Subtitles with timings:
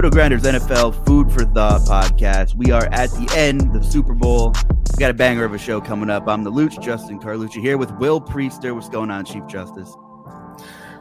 [0.00, 2.54] RotoGrinders NFL Food for Thought podcast.
[2.54, 4.54] We are at the end, of the Super Bowl.
[4.92, 6.26] We got a banger of a show coming up.
[6.26, 8.74] I'm the Luch, Justin Carlucci here with Will Priester.
[8.74, 9.94] What's going on, Chief Justice?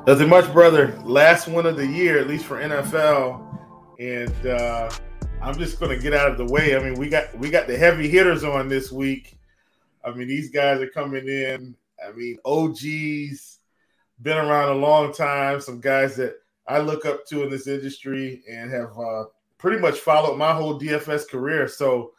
[0.05, 0.99] Nothing much, brother.
[1.05, 3.57] Last one of the year, at least for NFL,
[3.99, 4.91] and uh,
[5.41, 6.75] I'm just going to get out of the way.
[6.75, 9.39] I mean, we got we got the heavy hitters on this week.
[10.03, 11.73] I mean, these guys are coming in.
[12.05, 13.59] I mean, OGs,
[14.21, 15.61] been around a long time.
[15.61, 16.33] Some guys that
[16.69, 19.25] I look up to in this industry and have uh,
[19.57, 21.67] pretty much followed my whole DFS career.
[21.67, 22.13] So,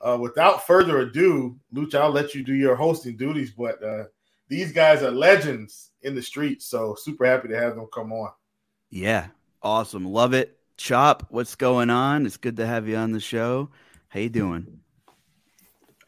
[0.00, 3.50] uh, without further ado, Luch, I'll let you do your hosting duties.
[3.50, 4.04] But uh,
[4.48, 8.30] these guys are legends in the streets, so super happy to have them come on.
[8.90, 9.28] Yeah,
[9.62, 10.58] awesome, love it.
[10.76, 12.26] Chop, what's going on?
[12.26, 13.70] It's good to have you on the show.
[14.08, 14.80] How you doing?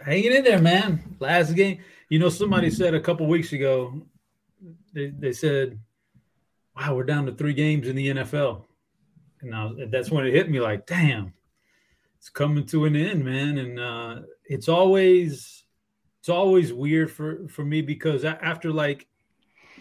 [0.01, 1.17] Hanging in there, man.
[1.19, 4.01] Last game, you know, somebody said a couple weeks ago,
[4.93, 5.79] they, they said
[6.77, 8.65] wow, we're down to three games in the NFL.
[9.41, 11.33] And now that's when it hit me like, damn,
[12.19, 13.59] it's coming to an end, man.
[13.59, 15.65] And uh, it's always
[16.21, 19.07] it's always weird for for me because after like,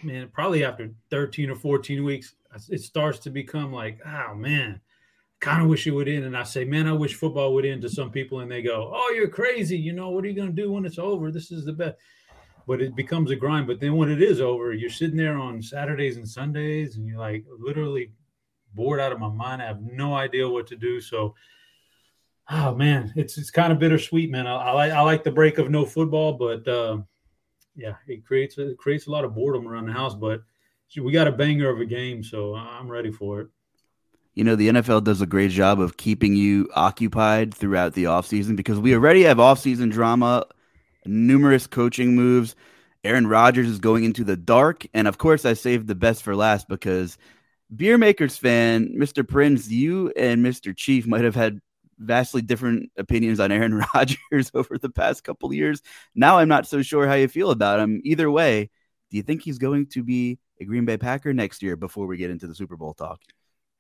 [0.04, 2.36] man, probably after 13 or 14 weeks,
[2.70, 4.80] it starts to become like, oh man,
[5.42, 6.24] kind of wish it would end.
[6.24, 8.92] And I say, man, I wish football would end to some people, and they go,
[8.96, 9.78] oh, you're crazy.
[9.78, 11.32] You know, what are you gonna do when it's over?
[11.32, 11.98] This is the best
[12.70, 13.66] but it becomes a grind.
[13.66, 17.18] But then when it is over, you're sitting there on Saturdays and Sundays, and you're
[17.18, 18.12] like literally
[18.76, 19.64] bored out of my mind.
[19.64, 21.02] I have no idea what to do.
[21.02, 21.34] So,
[22.48, 24.46] oh man, it's it's kind of bittersweet, man.
[24.46, 27.00] I, I like I like the break of no football, but uh,
[27.76, 30.14] yeah, it creates it creates a lot of boredom around the house.
[30.14, 30.44] But
[30.96, 33.48] we got a banger of a game, so I'm ready for it.
[34.36, 38.56] You know, the NFL does a great job of keeping you occupied throughout the offseason
[38.56, 40.46] because we already have offseason drama
[41.10, 42.56] numerous coaching moves.
[43.04, 44.86] Aaron Rodgers is going into the dark.
[44.94, 47.18] And of course, I saved the best for last because
[47.76, 49.28] Beer Makers fan, Mr.
[49.28, 50.76] Prince, you and Mr.
[50.76, 51.60] Chief might have had
[51.98, 55.82] vastly different opinions on Aaron Rodgers over the past couple years.
[56.16, 58.02] Now I'm not so sure how you feel about him.
[58.04, 58.70] Either way,
[59.10, 62.18] do you think he's going to be a Green Bay Packer next year before we
[62.18, 63.22] get into the Super Bowl talk?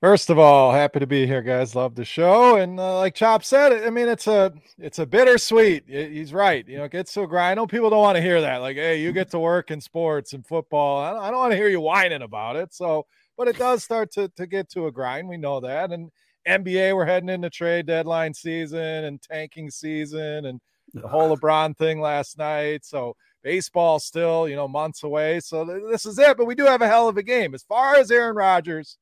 [0.02, 1.76] First of all, happy to be here, guys.
[1.76, 5.84] Love the show, and uh, like Chop said, I mean it's a it's a bittersweet.
[5.88, 6.66] He's right.
[6.66, 7.52] You know, it gets so grind.
[7.52, 8.58] I know people don't want to hear that.
[8.58, 11.00] Like, hey, you get to work in sports and football.
[11.00, 12.74] I don't, I don't want to hear you whining about it.
[12.74, 15.28] So, but it does start to to get to a grind.
[15.28, 15.92] We know that.
[15.92, 16.12] And
[16.48, 20.62] NBA, we're heading into trade deadline season and tanking season, and
[20.94, 22.86] the whole LeBron thing last night.
[22.86, 25.42] So baseball still, you know, months away.
[25.42, 26.38] So this is it.
[26.38, 28.98] But we do have a hell of a game as far as Aaron Rodgers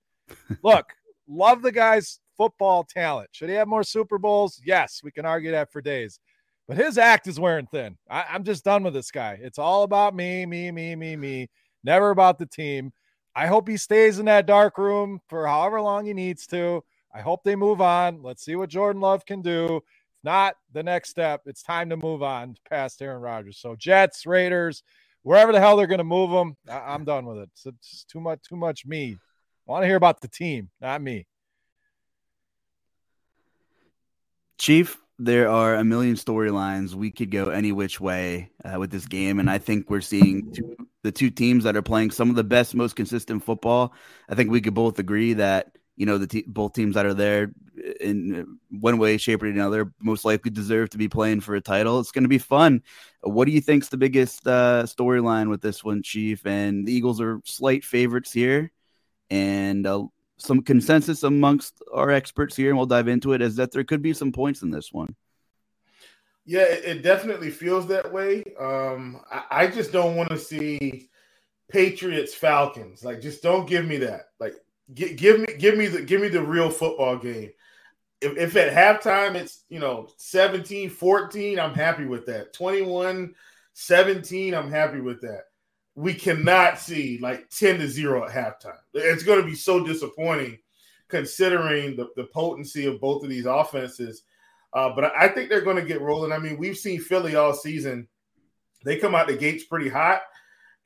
[0.63, 0.85] Look,
[1.27, 3.29] love the guy's football talent.
[3.31, 4.61] Should he have more Super Bowls?
[4.65, 6.19] Yes, we can argue that for days.
[6.67, 7.97] But his act is wearing thin.
[8.09, 9.39] I, I'm just done with this guy.
[9.41, 11.49] It's all about me, me, me, me, me.
[11.83, 12.91] Never about the team.
[13.35, 16.83] I hope he stays in that dark room for however long he needs to.
[17.13, 18.21] I hope they move on.
[18.21, 19.77] Let's see what Jordan Love can do.
[19.77, 23.59] If not, the next step, it's time to move on past Aaron Rodgers.
[23.59, 24.83] So Jets, Raiders,
[25.21, 27.49] wherever the hell they're going to move them, I- am done with it.
[27.53, 29.17] It's, it's too much, too much me.
[29.67, 31.27] I want to hear about the team, not me.
[34.57, 36.93] Chief, there are a million storylines.
[36.93, 40.51] We could go any which way uh, with this game, and I think we're seeing
[40.53, 43.93] two, the two teams that are playing some of the best, most consistent football.
[44.29, 47.13] I think we could both agree that you know the te- both teams that are
[47.13, 47.51] there
[47.99, 51.99] in one way, shape, or another most likely deserve to be playing for a title.
[51.99, 52.83] It's going to be fun.
[53.21, 56.45] What do you think's the biggest uh, storyline with this one, Chief?
[56.45, 58.71] And the Eagles are slight favorites here,
[59.29, 60.05] and uh,
[60.37, 63.41] some consensus amongst our experts here, and we'll dive into it.
[63.41, 65.15] Is that there could be some points in this one?
[66.45, 68.43] Yeah, it, it definitely feels that way.
[68.59, 71.09] Um, I, I just don't want to see
[71.69, 73.03] Patriots Falcons.
[73.03, 74.29] Like, just don't give me that.
[74.39, 74.55] Like,
[74.93, 77.51] give, give me give me the give me the real football game.
[78.21, 83.35] If, if at halftime it's you know 17 14 i'm happy with that 21
[83.73, 85.43] 17 i'm happy with that
[85.97, 90.57] we cannot see like 10 to 0 at halftime it's going to be so disappointing
[91.09, 94.23] considering the, the potency of both of these offenses
[94.73, 96.31] uh, but I think they're going to get rolling.
[96.31, 98.07] I mean, we've seen Philly all season.
[98.83, 100.21] They come out the gates pretty hot,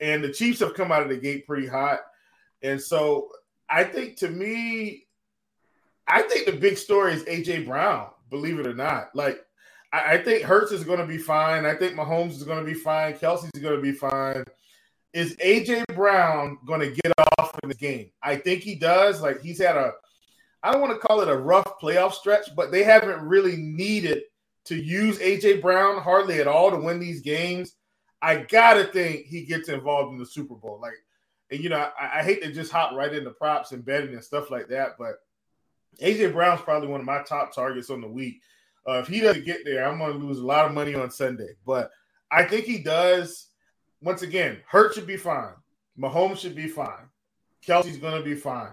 [0.00, 2.00] and the Chiefs have come out of the gate pretty hot.
[2.62, 3.28] And so
[3.68, 5.06] I think to me,
[6.06, 9.14] I think the big story is AJ Brown, believe it or not.
[9.14, 9.44] Like,
[9.92, 11.66] I, I think Hurts is going to be fine.
[11.66, 13.14] I think Mahomes is going to be fine.
[13.14, 14.44] Kelce's going to be fine.
[15.12, 18.10] Is AJ Brown going to get off in the game?
[18.22, 19.20] I think he does.
[19.20, 19.92] Like, he's had a
[20.62, 24.22] I don't want to call it a rough playoff stretch, but they haven't really needed
[24.66, 27.74] to use AJ Brown hardly at all to win these games.
[28.20, 30.78] I gotta think he gets involved in the Super Bowl.
[30.80, 30.94] Like,
[31.50, 34.22] and you know, I, I hate to just hop right into props and betting and
[34.22, 35.16] stuff like that, but
[36.00, 38.40] AJ Brown's probably one of my top targets on the week.
[38.88, 41.10] Uh, if he doesn't get there, I'm going to lose a lot of money on
[41.10, 41.54] Sunday.
[41.66, 41.90] But
[42.30, 43.48] I think he does.
[44.02, 45.52] Once again, Hurt should be fine.
[45.98, 47.08] Mahomes should be fine.
[47.66, 48.72] Kelce's going to be fine.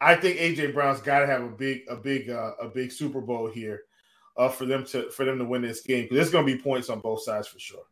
[0.00, 3.20] I think AJ Brown's got to have a big, a big, uh, a big Super
[3.20, 3.82] Bowl here
[4.36, 6.88] uh, for them to for them to win this game there's going to be points
[6.88, 7.84] on both sides for sure.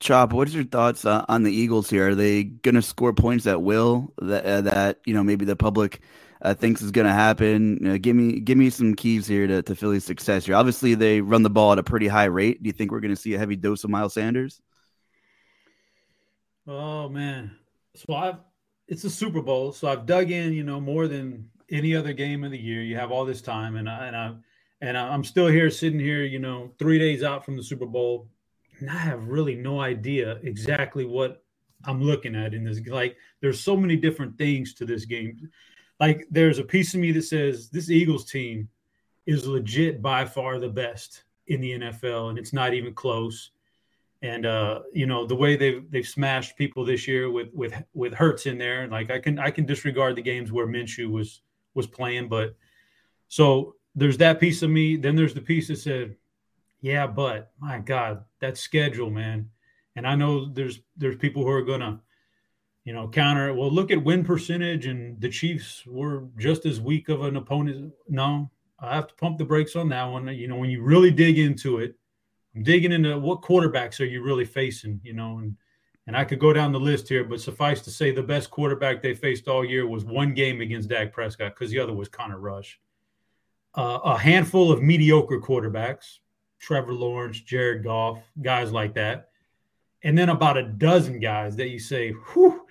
[0.00, 2.10] Chop, what's your thoughts uh, on the Eagles here?
[2.10, 5.56] Are they going to score points at will that uh, that you know maybe the
[5.56, 6.00] public
[6.42, 7.98] uh, thinks is going to happen?
[8.00, 10.56] Give me give me some keys here to, to Philly's success here.
[10.56, 12.62] Obviously, they run the ball at a pretty high rate.
[12.62, 14.60] Do you think we're going to see a heavy dose of Miles Sanders?
[16.66, 17.56] Oh man,
[17.94, 18.36] so I've
[18.88, 22.44] it's a Super Bowl, so I've dug in, you know, more than any other game
[22.44, 22.82] of the year.
[22.82, 24.34] You have all this time, and I and I
[24.80, 28.28] and I'm still here, sitting here, you know, three days out from the Super Bowl,
[28.78, 31.42] and I have really no idea exactly what
[31.84, 32.80] I'm looking at in this.
[32.86, 35.50] Like, there's so many different things to this game.
[36.00, 38.68] Like, there's a piece of me that says this Eagles team
[39.26, 43.50] is legit by far the best in the NFL, and it's not even close
[44.24, 48.14] and uh, you know the way they've they've smashed people this year with with with
[48.14, 48.88] Hurts in there.
[48.88, 51.42] Like I can I can disregard the games where Minshew was
[51.74, 52.56] was playing, but
[53.28, 54.96] so there's that piece of me.
[54.96, 56.16] Then there's the piece that said,
[56.80, 59.50] "Yeah, but my God, that schedule, man."
[59.94, 62.00] And I know there's there's people who are gonna,
[62.84, 63.52] you know, counter.
[63.52, 67.92] Well, look at win percentage, and the Chiefs were just as weak of an opponent.
[68.08, 70.28] No, I have to pump the brakes on that one.
[70.28, 71.94] You know, when you really dig into it
[72.62, 75.56] digging into what quarterbacks are you really facing, you know, and
[76.06, 79.00] and I could go down the list here, but suffice to say, the best quarterback
[79.00, 82.36] they faced all year was one game against Dak Prescott because the other was Cooper
[82.36, 82.78] Rush.
[83.74, 86.18] Uh, a handful of mediocre quarterbacks,
[86.58, 89.30] Trevor Lawrence, Jared Goff, guys like that,
[90.02, 92.66] and then about a dozen guys that you say, whew,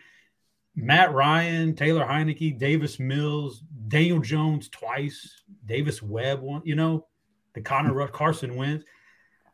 [0.76, 7.08] Matt Ryan, Taylor Heinicke, Davis Mills, Daniel Jones twice, Davis Webb one, you know,
[7.54, 8.86] the Cooper Rush, Carson Wentz.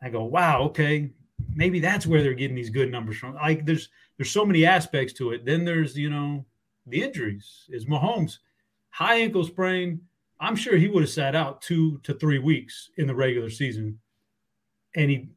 [0.02, 1.10] I go, wow, okay,
[1.54, 3.34] maybe that's where they're getting these good numbers from.
[3.34, 5.44] Like there's there's so many aspects to it.
[5.44, 6.44] Then there's you know
[6.86, 7.66] the injuries.
[7.68, 8.38] Is Mahomes
[8.90, 10.00] high ankle sprain?
[10.40, 13.98] I'm sure he would have sat out two to three weeks in the regular season,
[14.96, 15.28] and he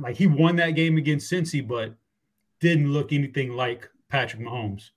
[0.00, 1.94] like he won that game against Cincy, but
[2.60, 4.90] didn't look anything like Patrick Mahomes.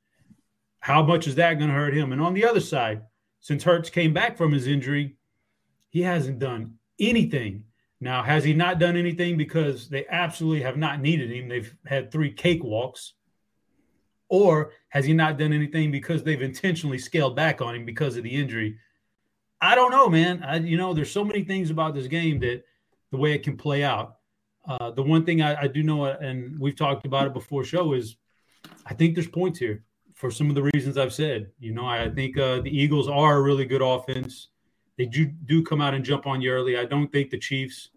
[0.80, 2.12] How much is that going to hurt him?
[2.12, 3.02] And on the other side,
[3.40, 5.18] since Hurts came back from his injury,
[5.90, 7.64] he hasn't done anything
[8.02, 11.48] now, has he not done anything because they absolutely have not needed him?
[11.48, 13.12] They've had three cakewalks.
[14.28, 18.24] Or has he not done anything because they've intentionally scaled back on him because of
[18.24, 18.78] the injury?
[19.62, 20.44] I don't know, man.
[20.44, 22.64] I, you know, there's so many things about this game that
[23.12, 24.18] the way it can play out.
[24.68, 27.94] Uh, the one thing I, I do know, and we've talked about it before show,
[27.94, 28.18] is
[28.86, 29.84] I think there's points here
[30.16, 31.52] for some of the reasons I've said.
[31.60, 34.50] You know, I think uh, the Eagles are a really good offense.
[34.98, 36.78] They do, do come out and jump on you early.
[36.78, 37.90] I don't think the Chiefs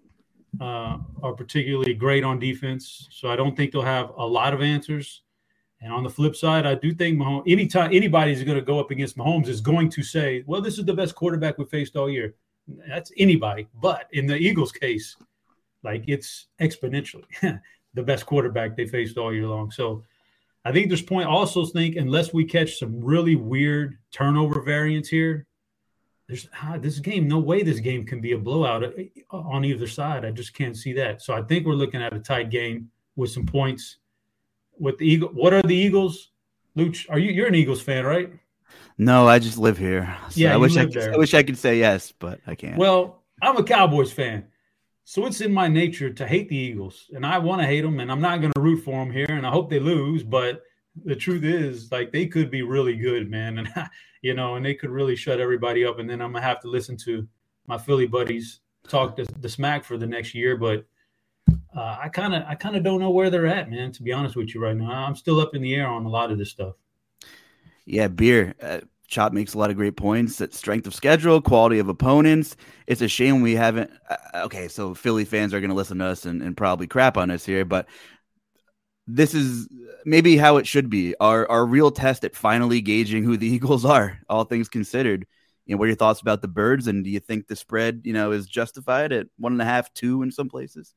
[0.60, 3.08] uh, are particularly great on defense.
[3.10, 5.22] So I don't think they'll have a lot of answers.
[5.80, 8.90] And on the flip side, I do think Mahomes, anytime anybody's going to go up
[8.90, 12.10] against Mahomes is going to say, well, this is the best quarterback we faced all
[12.10, 12.34] year.
[12.88, 13.68] That's anybody.
[13.80, 15.16] But in the Eagles' case,
[15.84, 17.24] like it's exponentially
[17.94, 19.70] the best quarterback they faced all year long.
[19.70, 20.02] So
[20.64, 21.28] I think there's point.
[21.28, 25.46] Also, think unless we catch some really weird turnover variants here,
[26.28, 27.26] there's ah, this game.
[27.26, 28.90] No way this game can be a blowout uh,
[29.32, 30.24] on either side.
[30.24, 31.22] I just can't see that.
[31.22, 33.96] So I think we're looking at a tight game with some points.
[34.78, 36.30] With the Eagle, what are the Eagles?
[36.76, 37.32] Luch, are you?
[37.32, 38.30] You're an Eagles fan, right?
[38.98, 40.16] No, I just live here.
[40.28, 41.14] So Yeah, I wish I, could, there.
[41.14, 42.76] I wish I could say yes, but I can't.
[42.76, 44.46] Well, I'm a Cowboys fan.
[45.04, 47.98] So it's in my nature to hate the Eagles, and I want to hate them,
[47.98, 50.22] and I'm not going to root for them here, and I hope they lose.
[50.22, 50.62] But
[51.04, 53.68] the truth is, like, they could be really good, man, and
[54.22, 55.98] you know, and they could really shut everybody up.
[55.98, 57.26] And then I'm gonna have to listen to
[57.66, 60.56] my Philly buddies talk the, the smack for the next year.
[60.56, 60.86] But
[61.76, 63.92] uh, I kind of, I kind of don't know where they're at, man.
[63.92, 66.08] To be honest with you, right now, I'm still up in the air on a
[66.08, 66.74] lot of this stuff.
[67.84, 68.54] Yeah, beer.
[68.60, 70.36] Uh, Chop makes a lot of great points.
[70.36, 72.56] That strength of schedule, quality of opponents.
[72.86, 73.90] It's a shame we haven't.
[74.10, 77.16] Uh, okay, so Philly fans are going to listen to us and, and probably crap
[77.16, 77.86] on us here, but
[79.08, 79.68] this is
[80.04, 81.14] maybe how it should be.
[81.18, 85.26] Our our real test at finally gauging who the Eagles are, all things considered.
[85.66, 88.02] You know, what are your thoughts about the birds, and do you think the spread,
[88.04, 90.94] you know, is justified at one and a half, two in some places?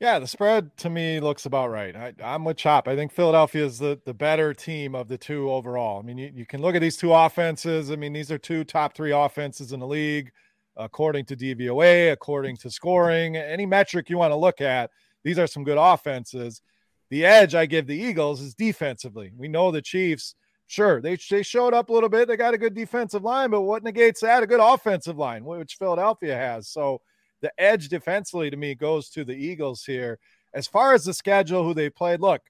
[0.00, 1.94] Yeah, the spread to me looks about right.
[1.94, 2.88] I, I'm with Chop.
[2.88, 5.98] I think Philadelphia is the, the better team of the two overall.
[5.98, 7.90] I mean, you, you can look at these two offenses.
[7.90, 10.30] I mean, these are two top three offenses in the league,
[10.76, 14.90] according to DVOA, according to scoring, any metric you want to look at.
[15.22, 16.62] These are some good offenses.
[17.10, 19.32] The edge I give the Eagles is defensively.
[19.36, 20.34] We know the Chiefs,
[20.66, 22.28] sure, they, they showed up a little bit.
[22.28, 24.42] They got a good defensive line, but what negates that?
[24.42, 26.68] A good offensive line, which Philadelphia has.
[26.68, 27.00] So,
[27.42, 30.18] the edge defensively to me goes to the Eagles here.
[30.52, 32.42] As far as the schedule, who they played, look,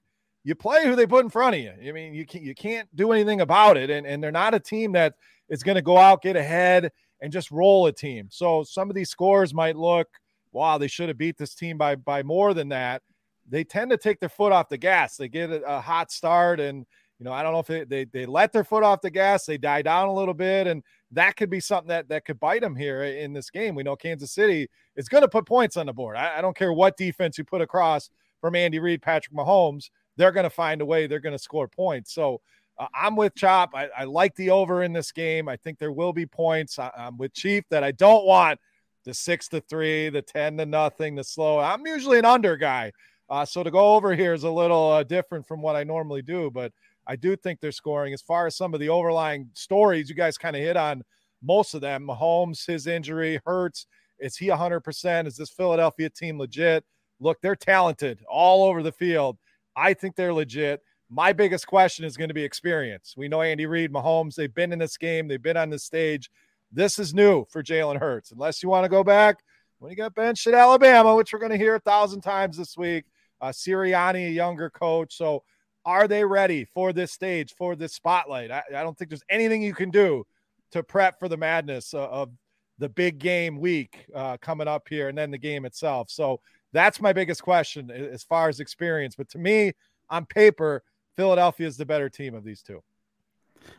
[0.43, 1.71] you play who they put in front of you.
[1.87, 4.59] I mean, you can't you can't do anything about it, and and they're not a
[4.59, 5.13] team that
[5.49, 6.91] is going to go out get ahead
[7.21, 8.27] and just roll a team.
[8.31, 10.07] So some of these scores might look,
[10.51, 13.03] wow, they should have beat this team by by more than that.
[13.49, 15.17] They tend to take their foot off the gas.
[15.17, 16.85] They get a, a hot start, and
[17.19, 19.45] you know I don't know if they, they they let their foot off the gas.
[19.45, 22.61] They die down a little bit, and that could be something that that could bite
[22.61, 23.75] them here in this game.
[23.75, 26.15] We know Kansas City is going to put points on the board.
[26.15, 28.09] I, I don't care what defense you put across
[28.41, 31.07] from Andy Reid, Patrick Mahomes, they're going to find a way.
[31.07, 32.13] They're going to score points.
[32.13, 32.41] So
[32.77, 33.71] uh, I'm with Chop.
[33.73, 35.47] I, I, like the over in this game.
[35.47, 36.79] I think there will be points.
[36.79, 38.59] I, am with Chief that I don't want
[39.05, 41.59] the six to three, the ten to nothing, the slow.
[41.59, 42.91] I'm usually an under guy,
[43.31, 46.21] uh, so to go over here is a little uh, different from what I normally
[46.21, 46.71] do, but.
[47.07, 48.13] I do think they're scoring.
[48.13, 51.03] As far as some of the overlying stories, you guys kind of hit on
[51.41, 52.07] most of them.
[52.07, 53.87] Mahomes, his injury, hurts.
[54.19, 55.27] Is he 100%?
[55.27, 56.85] Is this Philadelphia team legit?
[57.19, 59.37] Look, they're talented all over the field.
[59.75, 60.81] I think they're legit.
[61.09, 63.15] My biggest question is going to be experience.
[63.17, 66.29] We know Andy Reid, Mahomes, they've been in this game, they've been on this stage.
[66.71, 68.31] This is new for Jalen Hurts.
[68.31, 69.39] Unless you want to go back
[69.79, 72.77] when he got benched at Alabama, which we're going to hear a thousand times this
[72.77, 73.05] week.
[73.41, 75.17] Uh, Sirianni, a younger coach.
[75.17, 75.43] So,
[75.83, 78.51] are they ready for this stage, for this spotlight?
[78.51, 80.25] I, I don't think there's anything you can do
[80.71, 82.29] to prep for the madness of, of
[82.77, 86.09] the big game week uh, coming up here and then the game itself.
[86.09, 86.39] So
[86.73, 89.15] that's my biggest question as far as experience.
[89.15, 89.73] But to me,
[90.09, 90.83] on paper,
[91.15, 92.81] Philadelphia is the better team of these two.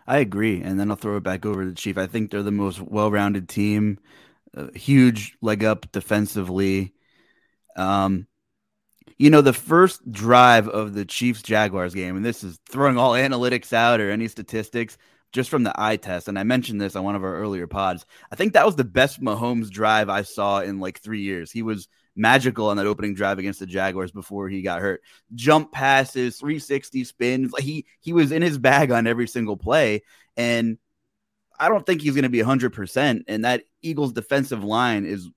[0.06, 0.62] I agree.
[0.62, 1.98] And then I'll throw it back over to the Chief.
[1.98, 3.98] I think they're the most well rounded team,
[4.74, 6.94] huge leg up defensively.
[7.76, 8.26] Um,
[9.22, 13.12] you know, the first drive of the Chiefs Jaguars game, and this is throwing all
[13.12, 14.98] analytics out or any statistics
[15.30, 16.26] just from the eye test.
[16.26, 18.04] And I mentioned this on one of our earlier pods.
[18.32, 21.52] I think that was the best Mahomes drive I saw in like three years.
[21.52, 21.86] He was
[22.16, 25.02] magical on that opening drive against the Jaguars before he got hurt.
[25.36, 27.52] Jump passes, 360 spins.
[27.60, 30.02] He he was in his bag on every single play.
[30.36, 30.78] And
[31.60, 33.22] I don't think he's going to be 100%.
[33.28, 35.30] And that Eagles defensive line is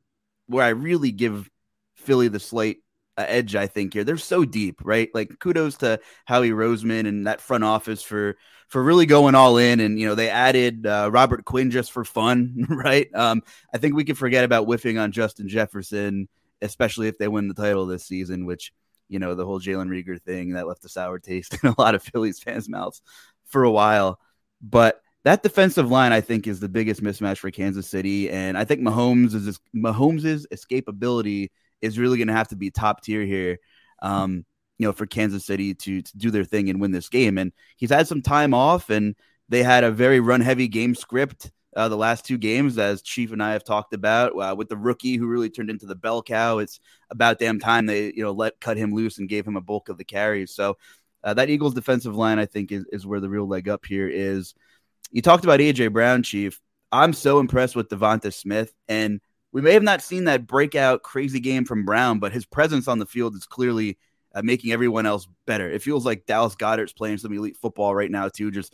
[0.48, 1.52] where I really give
[1.94, 2.80] Philly the slate
[3.18, 4.04] edge, I think here.
[4.04, 5.10] They're so deep, right?
[5.14, 8.36] Like kudos to Howie Roseman and that front office for
[8.68, 9.80] for really going all in.
[9.80, 13.14] And you know they added uh, Robert Quinn just for fun, right?
[13.14, 13.44] Um,
[13.74, 16.28] I think we can forget about whiffing on Justin Jefferson,
[16.62, 18.46] especially if they win the title this season.
[18.46, 18.74] Which
[19.08, 21.96] you know the whole Jalen Reagor thing that left a sour taste in a lot
[21.96, 23.02] of Phillies fans' mouths
[23.46, 24.20] for a while,
[24.62, 25.02] but.
[25.24, 28.82] That defensive line, I think, is the biggest mismatch for Kansas City, and I think
[28.82, 31.50] Mahomes is Mahomes' escapability
[31.82, 33.60] is really going to have to be top tier here.
[34.02, 34.46] Um,
[34.78, 37.38] you know, for Kansas City to, to do their thing and win this game.
[37.38, 39.16] And he's had some time off, and
[39.48, 43.32] they had a very run heavy game script uh, the last two games, as Chief
[43.32, 46.24] and I have talked about, uh, with the rookie who really turned into the bell
[46.24, 46.60] cow.
[46.60, 46.80] It's
[47.10, 49.90] about damn time they you know let cut him loose and gave him a bulk
[49.90, 50.52] of the carries.
[50.52, 50.78] So
[51.24, 54.08] uh, that Eagles defensive line, I think, is is where the real leg up here
[54.08, 54.56] is.
[55.12, 56.60] You talked about AJ Brown, Chief.
[56.92, 59.20] I'm so impressed with DeVonta Smith, and
[59.56, 63.00] we may have not seen that breakout crazy game from Brown, but his presence on
[63.00, 63.98] the field is clearly
[64.34, 65.72] uh, making everyone else better.
[65.72, 68.74] It feels like Dallas Goedert's playing some elite football right now too, just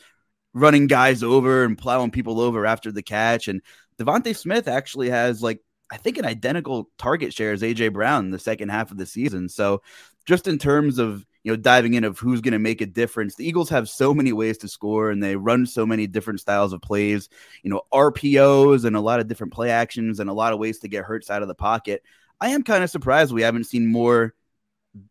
[0.56, 3.48] running guys over and plowing people over after the catch.
[3.48, 3.62] And
[4.00, 5.60] DeVonta Smith actually has like
[5.92, 9.06] I think an identical target share as AJ Brown in the second half of the
[9.06, 9.50] season.
[9.50, 9.84] So
[10.26, 13.36] just in terms of you know diving in of who's going to make a difference,
[13.36, 16.74] the Eagles have so many ways to score and they run so many different styles
[16.74, 17.30] of plays.
[17.64, 20.80] You know RPOs and a lot of different play actions and a lot of ways
[20.80, 22.04] to get Hurts out of the pocket.
[22.40, 24.34] I am kind of surprised we haven't seen more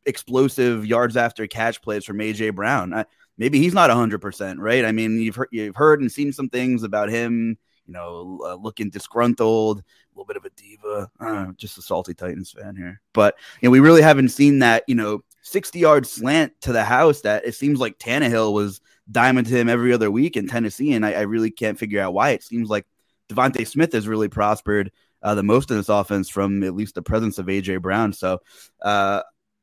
[0.07, 2.93] explosive yards after catch plays from AJ Brown.
[2.93, 3.05] I,
[3.39, 4.85] maybe he's not 100%, right?
[4.85, 7.57] I mean, you've heard, you've heard and seen some things about him,
[7.87, 9.83] you know, uh, looking disgruntled, a
[10.15, 13.01] little bit of a diva, uh, just a salty Titans fan here.
[13.15, 16.85] But, you know, we really haven't seen that, you know, 60 yard slant to the
[16.85, 18.81] house that it seems like Tannehill was
[19.11, 20.93] diamond to him every other week in Tennessee.
[20.93, 22.31] And I, I really can't figure out why.
[22.31, 22.87] It seems like
[23.29, 24.93] DeVonta Smith has really prospered
[25.23, 28.13] uh, the most in this offense from at least the presence of AJ Brown.
[28.13, 28.41] So,
[28.83, 29.23] uh,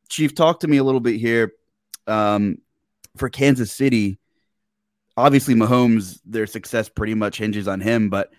[0.10, 1.54] Chief, talk to me a little bit here.
[2.06, 2.60] Um,
[3.18, 4.20] for Kansas City,
[5.18, 8.32] obviously Mahomes, their success pretty much hinges on him, but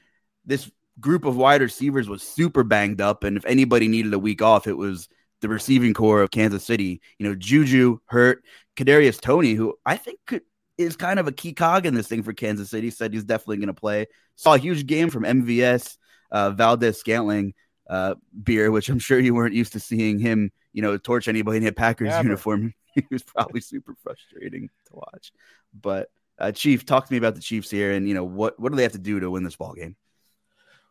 [0.47, 3.25] this group of wide receivers was super banged up.
[3.25, 5.09] And if anybody needed a week off, it was
[5.41, 7.01] the receiving core of Kansas City.
[7.19, 8.45] You know, Juju hurt,
[8.77, 10.43] Kadarius Toney, who I think could,
[10.77, 13.59] is kind of a key cog in this thing for Kansas City, said he's definitely
[13.59, 14.07] going to play.
[14.37, 15.97] Saw a huge game from MVS,
[16.31, 17.55] uh, Valdes-Scantling
[17.89, 21.59] uh, beer, which I'm sure you weren't used to seeing him, you know, torch anybody
[21.59, 22.75] in a Packers uniform.
[22.95, 25.33] he was probably super frustrating to watch.
[25.79, 28.71] But uh, Chief, talk to me about the Chiefs here, and you know what what
[28.71, 29.97] do they have to do to win this ball game?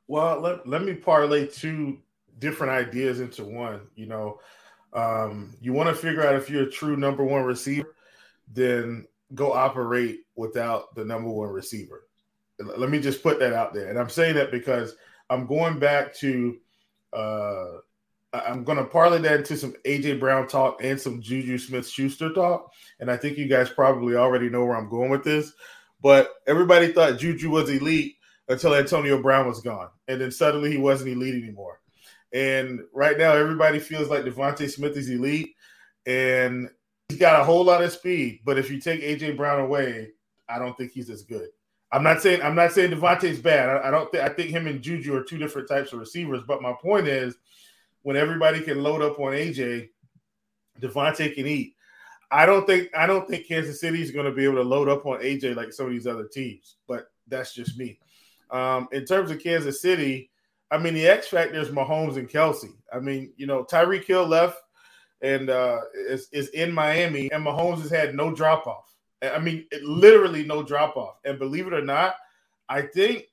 [0.07, 1.99] Well, let, let me parlay two
[2.39, 3.81] different ideas into one.
[3.95, 4.39] You know,
[4.93, 7.95] um, you want to figure out if you're a true number one receiver,
[8.53, 12.07] then go operate without the number one receiver.
[12.59, 13.89] Let me just put that out there.
[13.89, 14.95] And I'm saying that because
[15.29, 16.57] I'm going back to
[17.13, 17.65] uh,
[18.33, 22.33] I'm going to parlay that into some AJ Brown talk and some Juju Smith Schuster
[22.33, 22.71] talk.
[22.99, 25.53] And I think you guys probably already know where I'm going with this.
[26.01, 28.15] But everybody thought Juju was elite
[28.49, 29.89] until Antonio Brown was gone.
[30.07, 31.79] And then suddenly he wasn't elite anymore.
[32.33, 35.55] And right now, everybody feels like DeVonta Smith is elite.
[36.05, 36.69] And
[37.09, 38.41] he's got a whole lot of speed.
[38.45, 40.09] But if you take AJ Brown away,
[40.49, 41.49] I don't think he's as good.
[41.91, 43.69] I'm not saying I'm not saying DeVonta's bad.
[43.69, 46.41] I, I don't think I think him and Juju are two different types of receivers.
[46.45, 47.35] But my point is
[48.03, 49.89] when everybody can load up on AJ,
[50.81, 51.75] DeVonta can eat.
[52.29, 54.89] I don't think I don't think Kansas City is going to be able to load
[54.89, 57.99] up on AJ like some of these other teams, but that's just me.
[58.51, 60.29] Um, in terms of Kansas City,
[60.71, 62.71] I mean the X factor is Mahomes and Kelsey.
[62.91, 64.61] I mean, you know, Tyreek Hill left
[65.21, 68.93] and uh, is, is in Miami, and Mahomes has had no drop off.
[69.21, 71.15] I mean, literally no drop off.
[71.25, 72.15] And believe it or not,
[72.69, 73.25] I think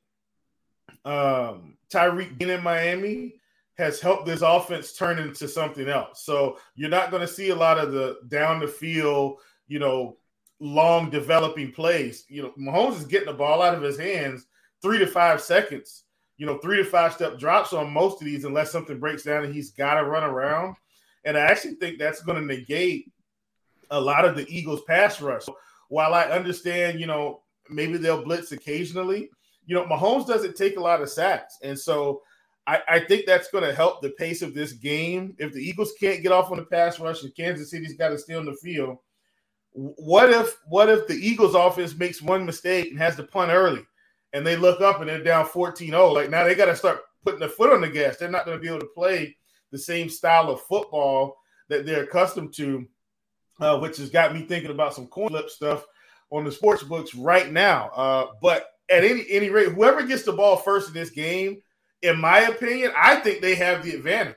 [1.04, 3.34] um, Tyreek being in Miami
[3.76, 6.24] has helped this offense turn into something else.
[6.24, 10.16] So you're not going to see a lot of the down the field, you know,
[10.60, 12.24] long developing plays.
[12.28, 14.46] You know, Mahomes is getting the ball out of his hands
[14.80, 16.04] three to five seconds,
[16.36, 19.44] you know, three to five step drops on most of these, unless something breaks down
[19.44, 20.76] and he's got to run around.
[21.24, 23.10] And I actually think that's going to negate
[23.90, 25.44] a lot of the Eagles' pass rush.
[25.88, 29.30] While I understand, you know, maybe they'll blitz occasionally,
[29.66, 31.58] you know, Mahomes doesn't take a lot of sacks.
[31.62, 32.22] And so
[32.66, 35.34] I, I think that's going to help the pace of this game.
[35.38, 38.18] If the Eagles can't get off on the pass rush and Kansas City's got to
[38.18, 38.98] stay on the field,
[39.72, 43.84] what if what if the Eagles offense makes one mistake and has to punt early
[44.34, 46.14] and they look up and they're down 14-0?
[46.14, 48.18] Like now they got to start putting their foot on the gas.
[48.18, 49.34] They're not going to be able to play
[49.70, 52.86] the same style of football that they're accustomed to,
[53.60, 55.86] uh, which has got me thinking about some coin flip stuff
[56.28, 57.88] on the sports books right now.
[57.94, 61.62] Uh, but at any any rate, whoever gets the ball first in this game–
[62.04, 64.36] in my opinion, I think they have the advantage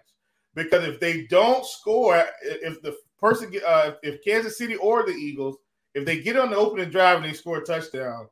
[0.55, 5.57] because if they don't score, if the person, uh, if Kansas City or the Eagles,
[5.93, 8.29] if they get on the opening drive and they score a touchdown,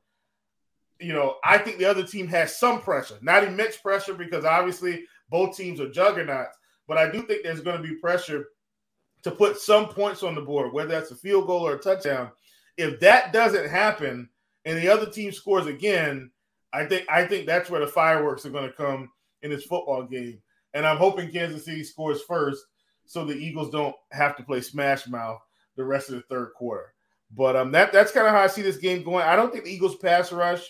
[0.99, 5.05] you know, I think the other team has some pressure, not immense pressure because obviously
[5.29, 8.47] both teams are juggernauts, but I do think there's going to be pressure
[9.23, 12.31] to put some points on the board, whether that's a field goal or a touchdown.
[12.77, 14.29] If that doesn't happen
[14.65, 16.31] and the other team scores again,
[16.73, 19.09] I think I think that's where the fireworks are going to come
[19.41, 20.41] in this football game.
[20.73, 22.65] And I'm hoping Kansas City scores first
[23.05, 25.39] so the Eagles don't have to play smash mouth
[25.75, 26.93] the rest of the third quarter.
[27.31, 29.23] But um, that that's kind of how I see this game going.
[29.23, 30.69] I don't think the Eagles pass rush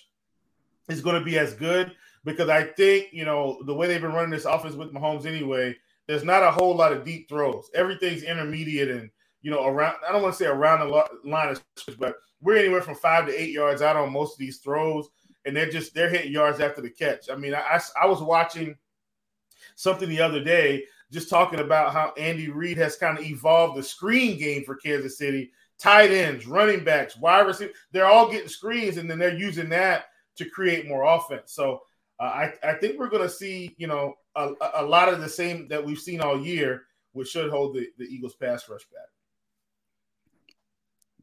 [0.89, 1.91] is going to be as good
[2.24, 5.76] because I think you know the way they've been running this offense with Mahomes anyway.
[6.08, 7.69] There's not a whole lot of deep throws.
[7.74, 9.10] Everything's intermediate and
[9.41, 9.95] you know around.
[10.08, 13.26] I don't want to say around the line of scrimmage, but we're anywhere from five
[13.26, 15.10] to eight yards out on most of these throws
[15.45, 17.30] and they're just they're hitting yards after the catch.
[17.30, 18.76] I mean, I, I was watching
[19.76, 23.84] something the other day just talking about how Andy Reid has kind of evolved the
[23.84, 25.52] screen game for Kansas City.
[25.78, 30.06] Tight ends, running backs, wide receivers, they're all getting screens, and then they're using that
[30.38, 31.54] to create more offense.
[31.54, 31.82] So
[32.19, 35.30] uh, I, I think we're going to see, you know, a, a lot of the
[35.30, 39.10] same that we've seen all year, which should hold the, the Eagles pass rush back.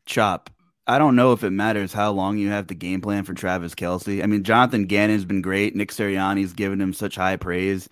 [0.06, 0.50] Chop.
[0.86, 3.74] I don't know if it matters how long you have the game plan for Travis
[3.74, 4.22] Kelce.
[4.22, 5.76] I mean, Jonathan Gannon's been great.
[5.76, 7.88] Nick Sirianni's given him such high praise.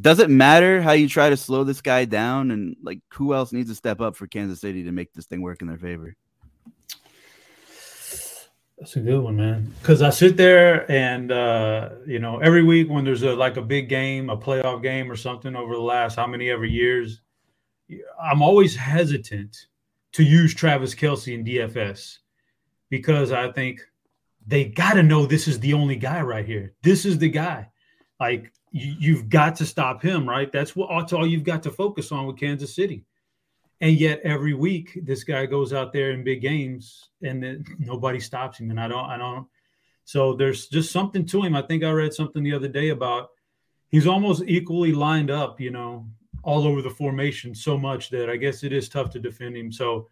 [0.00, 2.50] Does it matter how you try to slow this guy down?
[2.50, 5.40] And like, who else needs to step up for Kansas City to make this thing
[5.40, 6.16] work in their favor?
[8.78, 9.72] That's a good one, man.
[9.80, 13.62] Because I sit there and uh, you know every week when there's a like a
[13.62, 17.20] big game, a playoff game or something over the last how many ever years,
[18.20, 19.56] I'm always hesitant
[20.12, 22.18] to use Travis Kelce in DFS
[22.90, 23.80] because I think
[24.46, 26.74] they got to know this is the only guy right here.
[26.82, 27.68] This is the guy.
[28.20, 30.50] Like you, have got to stop him, right?
[30.50, 33.04] That's what that's all you've got to focus on with Kansas City.
[33.84, 38.18] And yet every week this guy goes out there in big games and then nobody
[38.18, 38.70] stops him.
[38.70, 39.46] And I don't, I don't.
[40.06, 41.54] So there's just something to him.
[41.54, 43.28] I think I read something the other day about
[43.90, 46.08] he's almost equally lined up, you know,
[46.42, 49.70] all over the formation so much that I guess it is tough to defend him.
[49.70, 50.08] So,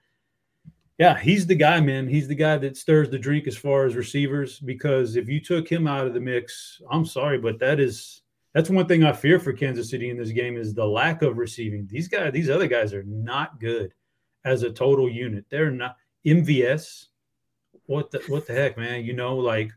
[0.98, 2.06] yeah, he's the guy, man.
[2.06, 4.58] He's the guy that stirs the drink as far as receivers.
[4.58, 8.20] Because if you took him out of the mix, I'm sorry, but that is
[8.54, 11.38] that's one thing I fear for Kansas City in this game is the lack of
[11.38, 11.86] receiving.
[11.90, 13.92] These guys, these other guys are not good
[14.44, 15.46] as a total unit.
[15.50, 17.06] They're not MVS.
[17.86, 19.04] What the what the heck, man?
[19.04, 19.70] You know, like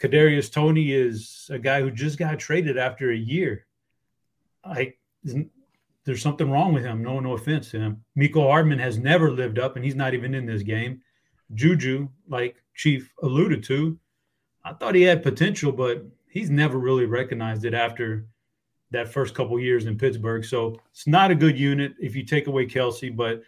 [0.00, 3.66] Kadarius Toney is a guy who just got traded after a year.
[4.66, 4.98] Like
[6.04, 7.02] there's something wrong with him.
[7.02, 8.04] No, no offense to him.
[8.18, 11.02] Mecole Hardman has never lived up, and he's not even in this game.
[11.54, 13.98] Juju, like Chief alluded to,
[14.64, 18.26] I thought he had potential, but he's never really recognized it after
[18.90, 20.44] that first couple years in Pittsburgh.
[20.44, 23.42] So it's not a good unit if you take away Kelce, but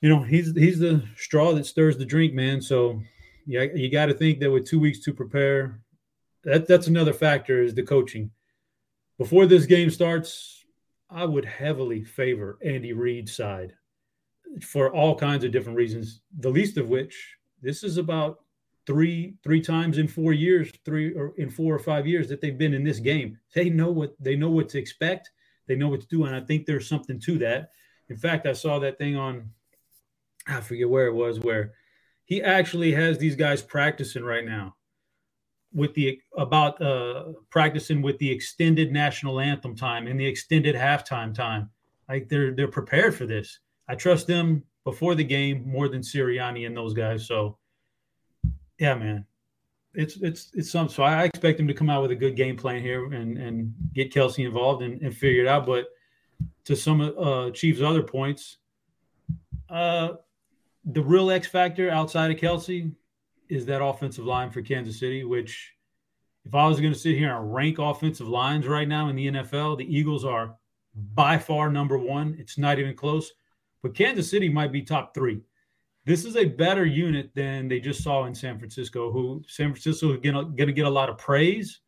[0.00, 2.60] you know he's he's the straw that stirs the drink, man.
[2.60, 3.00] So
[3.46, 5.80] yeah, you got to think that with two weeks to prepare,
[6.44, 8.30] that that's another factor is the coaching.
[9.18, 10.64] Before this game starts,
[11.08, 13.72] I would heavily favor Andy Reid's side
[14.62, 16.20] for all kinds of different reasons.
[16.38, 18.40] The least of which this is about
[18.86, 22.58] three three times in four years, three or in four or five years that they've
[22.58, 23.38] been in this game.
[23.54, 25.30] They know what they know what to expect.
[25.66, 27.70] They know what to do, and I think there's something to that.
[28.08, 29.50] In fact, I saw that thing on
[30.46, 31.72] I forget where it was where
[32.24, 34.76] he actually has these guys practicing right now
[35.72, 41.34] with the about uh, practicing with the extended national anthem time and the extended halftime
[41.34, 41.70] time.
[42.08, 43.58] Like they're they're prepared for this.
[43.88, 47.26] I trust them before the game more than Sirianni and those guys.
[47.26, 47.58] So,
[48.78, 49.24] yeah, man,
[49.94, 50.88] it's it's it's some.
[50.88, 53.74] So I expect him to come out with a good game plan here and and
[53.94, 55.66] get Kelce involved and, and figure it out.
[55.66, 55.86] But
[56.64, 58.58] to some of uh, Chiefs' other points,
[59.68, 60.14] uh,
[60.84, 62.92] the real X factor outside of Kelce
[63.48, 65.72] is that offensive line for Kansas City, which
[66.44, 69.26] if I was going to sit here and rank offensive lines right now in the
[69.28, 70.54] NFL, the Eagles are
[71.14, 72.36] by far number one.
[72.38, 73.32] It's not even close.
[73.82, 75.42] But Kansas City might be top three.
[76.06, 80.12] This is a better unit than they just saw in San Francisco, who San Francisco
[80.14, 81.80] is going to get a lot of praise,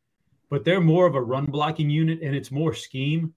[0.50, 3.32] but they're more of a run blocking unit and it's more scheme.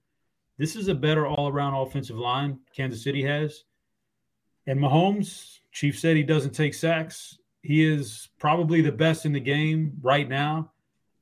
[0.58, 3.62] This is a better all around offensive line Kansas City has.
[4.66, 7.38] And Mahomes, Chief said he doesn't take sacks.
[7.62, 10.72] He is probably the best in the game right now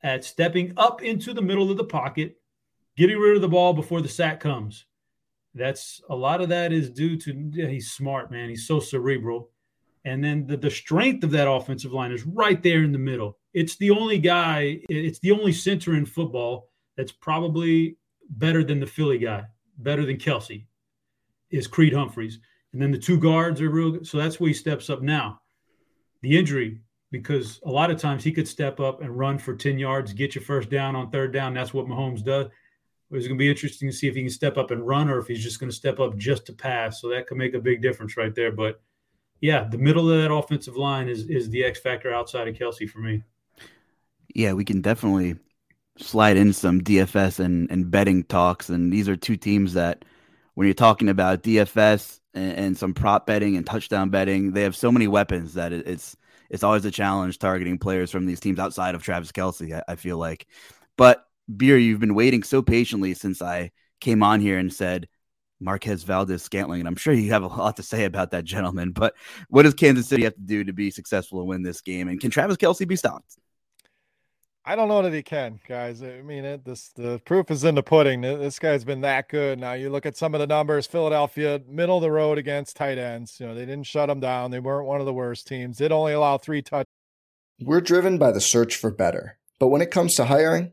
[0.02, 2.40] at stepping up into the middle of the pocket,
[2.96, 4.86] getting rid of the ball before the sack comes.
[5.54, 8.48] That's a lot of that is due to yeah, he's smart, man.
[8.48, 9.50] He's so cerebral.
[10.04, 13.36] And then the, the strength of that offensive line is right there in the middle.
[13.52, 17.96] It's the only guy, it's the only center in football that's probably
[18.30, 19.44] better than the Philly guy,
[19.78, 20.66] better than Kelce,
[21.50, 22.38] is Creed Humphreys.
[22.72, 24.06] And then the two guards are real good.
[24.06, 25.40] So that's where he steps up now
[26.22, 29.78] the injury because a lot of times he could step up and run for 10
[29.78, 31.54] yards, get your first down on third down.
[31.54, 32.46] That's what Mahomes does.
[33.12, 35.18] It's going to be interesting to see if he can step up and run or
[35.18, 37.00] if he's just going to step up just to pass.
[37.00, 38.52] So that could make a big difference right there.
[38.52, 38.80] But
[39.40, 42.88] yeah, the middle of that offensive line is is the X factor outside of Kelce
[42.88, 43.22] for me.
[44.32, 45.36] Yeah, we can definitely
[45.96, 48.68] slide in some DFS and, and betting talks.
[48.68, 50.04] And these are two teams that
[50.54, 54.76] when you're talking about DFS and, and, some prop betting and touchdown betting, they have
[54.76, 56.16] so many weapons that it, it's
[56.48, 59.96] it's always a challenge targeting players from these teams outside of Travis Kelce, I, I
[59.96, 60.46] feel like,
[60.96, 61.24] but
[61.56, 65.08] beer, you've been waiting so patiently since I came on here and said
[65.60, 66.80] Marquez Valdes-Scantling.
[66.80, 68.92] and I'm sure you have a lot to say about that gentleman.
[68.92, 69.14] But
[69.48, 72.08] what does Kansas City have to do to be successful and win this game?
[72.08, 73.36] And can Travis Kelce be stopped?
[74.64, 76.02] I don't know that he can, guys.
[76.02, 78.20] I mean, it, this the proof is in the pudding.
[78.20, 79.58] This guy's been that good.
[79.58, 80.86] Now you look at some of the numbers.
[80.86, 83.40] Philadelphia, middle of the road against tight ends.
[83.40, 84.50] You know, they didn't shut them down.
[84.50, 85.78] They weren't one of the worst teams.
[85.78, 86.86] Did only allow three touch.
[87.58, 90.72] We're driven by the search for better, but when it comes to hiring,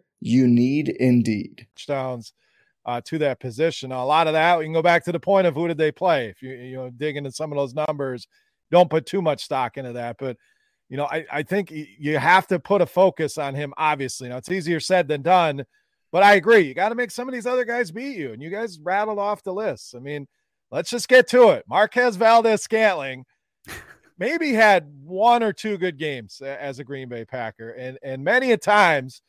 [0.21, 1.67] You need Indeed.
[1.75, 2.33] Touchdowns
[2.85, 3.89] uh, to that position.
[3.89, 5.77] Now, a lot of that, we can go back to the point of who did
[5.77, 6.27] they play.
[6.27, 8.27] If you, you know, dig into some of those numbers,
[8.71, 10.17] don't put too much stock into that.
[10.17, 10.37] But
[10.91, 14.27] you know, I, I think you have to put a focus on him, obviously.
[14.27, 15.65] Now, it's easier said than done,
[16.11, 16.67] but I agree.
[16.67, 18.33] You got to make some of these other guys beat you.
[18.33, 19.95] And you guys rattled off the list.
[19.95, 20.27] I mean,
[20.69, 21.63] let's just get to it.
[21.65, 23.23] Marquez Valdes-Scantling
[24.19, 27.69] maybe had one or two good games as a Green Bay Packer.
[27.69, 29.21] And, and many a times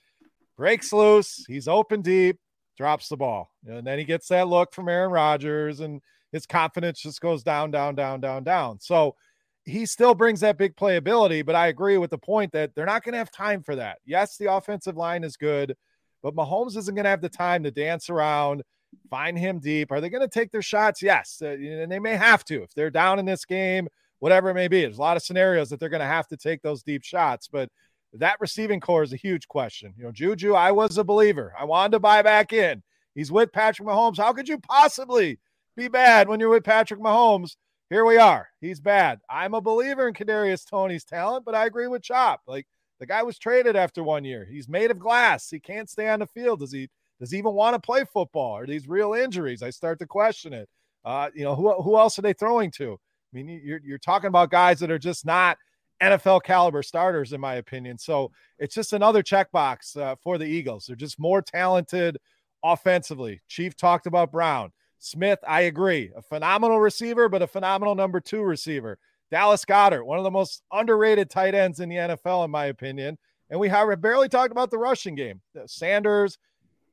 [0.62, 2.38] breaks loose, he's open deep,
[2.76, 3.50] drops the ball.
[3.66, 7.72] And then he gets that look from Aaron Rodgers, and his confidence just goes down,
[7.72, 8.78] down, down, down, down.
[8.78, 9.16] So,
[9.64, 13.02] he still brings that big playability, but I agree with the point that they're not
[13.02, 13.98] going to have time for that.
[14.04, 15.76] Yes, the offensive line is good,
[16.22, 18.62] but Mahomes isn't going to have the time to dance around,
[19.10, 19.90] find him deep.
[19.90, 21.02] Are they going to take their shots?
[21.02, 23.88] Yes, uh, and they may have to if they're down in this game,
[24.20, 24.82] whatever it may be.
[24.82, 27.48] There's a lot of scenarios that they're going to have to take those deep shots,
[27.48, 27.68] but
[28.14, 29.94] that receiving core is a huge question.
[29.96, 31.54] You know, Juju, I was a believer.
[31.58, 32.82] I wanted to buy back in.
[33.14, 34.18] He's with Patrick Mahomes.
[34.18, 35.38] How could you possibly
[35.76, 37.56] be bad when you're with Patrick Mahomes?
[37.92, 38.48] here we are.
[38.62, 39.20] He's bad.
[39.28, 42.40] I'm a believer in Kadarius Toney's talent, but I agree with Chop.
[42.46, 42.66] Like
[42.98, 44.48] the guy was traded after one year.
[44.50, 45.50] He's made of glass.
[45.50, 46.60] He can't stay on the field.
[46.60, 46.88] Does he?
[47.20, 48.56] Does he even want to play football?
[48.56, 49.62] Are these real injuries?
[49.62, 50.70] I start to question it.
[51.04, 52.94] Uh, you know, who who else are they throwing to?
[52.94, 55.58] I mean, you're you're talking about guys that are just not
[56.02, 57.96] NFL caliber starters, in my opinion.
[57.98, 60.86] So it's just another checkbox uh, for the Eagles.
[60.86, 62.18] They're just more talented
[62.64, 63.40] offensively.
[63.48, 64.72] Chief talked about Brown.
[64.98, 66.12] Smith, I agree.
[66.16, 68.98] A phenomenal receiver, but a phenomenal number two receiver.
[69.30, 73.18] Dallas Goedert, one of the most underrated tight ends in the NFL, in my opinion.
[73.50, 75.40] And we have barely talked about the rushing game.
[75.66, 76.38] Sanders,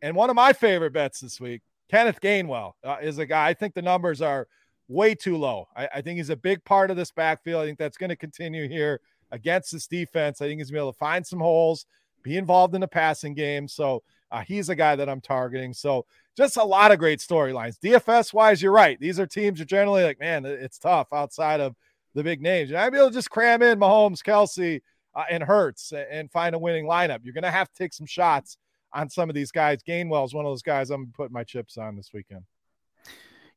[0.02, 3.50] and one of my favorite bets this week, Kenneth Gainwell, uh, is a guy.
[3.50, 4.48] I think the numbers are
[4.90, 5.68] way too low.
[5.76, 7.62] I, I think he's a big part of this backfield.
[7.62, 9.00] I think that's going to continue here
[9.32, 10.42] against this defense.
[10.42, 11.86] I think he's going to be able to find some holes,
[12.24, 13.68] be involved in the passing game.
[13.68, 15.74] So uh, he's a guy that I'm targeting.
[15.74, 17.80] So just a lot of great storylines.
[17.80, 19.00] DFS wise, you're right.
[19.00, 21.76] These are teams you're generally like, man, it's tough outside of
[22.16, 22.70] the big names.
[22.70, 24.82] And I'd be able to just cram in Mahomes, Kelce,
[25.16, 27.20] uh, and Hurts and find a winning lineup.
[27.24, 28.58] You're going to have to take some shots
[28.94, 29.80] on some of these guys.
[29.88, 32.44] Gainwell is one of those guys I'm putting my chips on this weekend.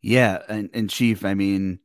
[0.03, 1.79] Yeah, and, and Chief, I mean,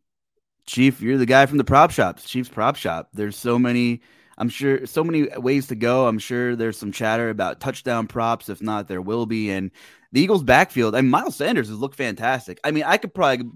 [0.65, 3.09] Chief, you're the guy from the prop shops, Chief's prop shop.
[3.13, 4.01] There's so many
[4.37, 6.07] I'm sure so many ways to go.
[6.07, 8.49] I'm sure there's some chatter about touchdown props.
[8.49, 9.49] If not, there will be.
[9.49, 9.71] And
[10.11, 12.59] the Eagles' backfield, I mean, Miles Sanders has looked fantastic.
[12.63, 13.49] I mean, I could probably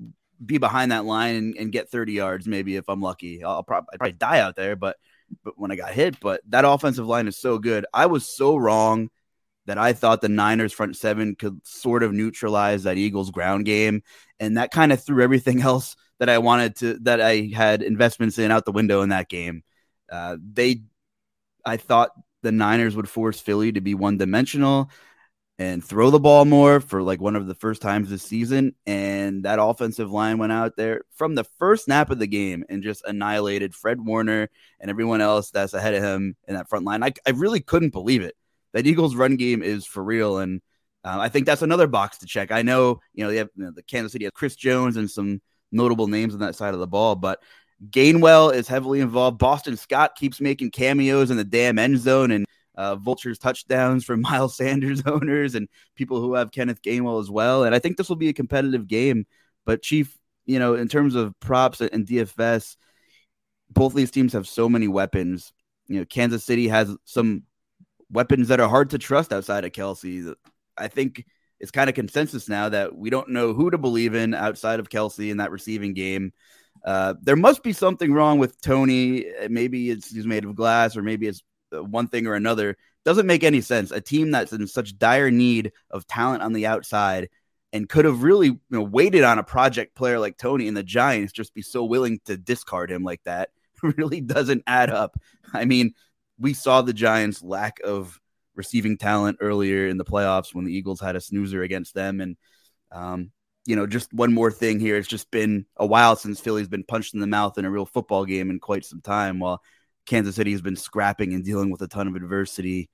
[0.44, 3.44] be behind that line and, and get 30 yards maybe if I'm lucky.
[3.44, 4.98] I'll, probably, I'd probably die out there, but
[5.44, 7.86] but when I got hit, but that offensive line is so good.
[7.94, 9.10] I was so wrong
[9.66, 14.04] that I thought the Niners front seven could sort of neutralize that Eagles ground game,
[14.40, 18.38] and that kind of threw everything else that I wanted to that I had investments
[18.38, 19.64] in out the window in that game.
[20.12, 20.84] Uh, they,
[21.66, 24.90] I thought the Niners would force Philly to be one dimensional
[25.62, 28.74] and throw the ball more for like one of the first times this season.
[28.88, 32.82] And that offensive line went out there from the first snap of the game and
[32.82, 37.04] just annihilated Fred Warner and everyone else that's ahead of him in that front line.
[37.04, 38.36] I, I really couldn't believe it.
[38.74, 40.40] That Eagles run game is for real.
[40.40, 40.62] And
[41.04, 42.52] uh, I think that's another box to check.
[42.52, 45.10] I know, you know, they have you know, the Kansas City has Chris Jones and
[45.10, 47.42] some notable names on that side of the ball, but
[47.90, 49.40] Gainwell is heavily involved.
[49.40, 54.16] Boston Scott keeps making cameos in the damn end zone and uh, vultures touchdowns for
[54.18, 57.64] Miles Sanders owners and people who have Kenneth Gainwell as well.
[57.64, 59.26] And I think this will be a competitive game.
[59.66, 62.76] But Chief, you know, in terms of props and DFS,
[63.70, 65.54] both these teams have so many weapons.
[65.88, 67.44] You know, Kansas City has some
[68.12, 70.34] weapons that are hard to trust outside of Kelce.
[70.78, 71.26] I think
[71.60, 74.90] it's kind of consensus now that we don't know who to believe in outside of
[74.90, 76.34] Kelce in that receiving game.
[76.84, 79.26] Uh, there must be something wrong with Toney.
[79.50, 82.78] Maybe it's he's made of glass, or maybe it's one thing or another.
[83.06, 83.92] Doesn't make any sense.
[83.92, 87.30] A team that's in such dire need of talent on the outside
[87.74, 90.84] and could have really you know waited on a project player like Toney and the
[90.84, 93.50] Giants just be so willing to discard him like that
[93.84, 95.20] really doesn't add up.
[95.54, 95.94] I mean,
[96.42, 98.20] we saw the Giants' lack of
[98.56, 102.20] receiving talent earlier in the playoffs when the Eagles had a snoozer against them.
[102.20, 102.36] And,
[102.92, 103.32] um,
[103.66, 104.98] you know, just one more thing here.
[104.98, 107.86] It's just been a while since Philly's been punched in the mouth in a real
[107.86, 109.62] football game in quite some time, while
[110.06, 112.90] Kansas City has been scrapping and dealing with a ton of adversity.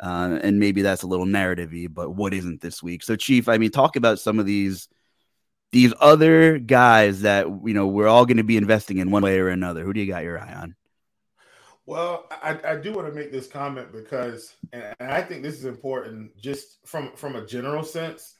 [0.00, 3.02] Uh, and maybe that's a little narrative but what isn't this week?
[3.02, 4.88] So, Chief, I mean, talk about some of these
[5.70, 9.38] these other guys that you know we're all going to be investing in one way
[9.38, 9.84] or another.
[9.84, 10.76] Who do you got your eye on?
[11.88, 15.64] Well, I, I do want to make this comment because, and I think this is
[15.64, 18.36] important, just from from a general sense.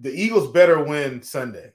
[0.00, 1.74] The Eagles better win Sunday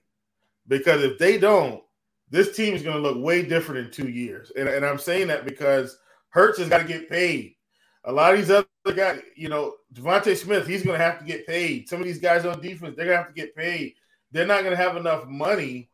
[0.68, 1.82] because if they don't,
[2.30, 4.52] this team is going to look way different in two years.
[4.58, 7.56] And, and I'm saying that because Hurts has got to get paid.
[8.04, 11.26] A lot of these other guys, you know, DeVonta Smith, he's going to have to
[11.26, 11.88] get paid.
[11.88, 13.94] Some of these guys on defense, they're going to have to get paid.
[14.34, 15.90] They're not going to have enough money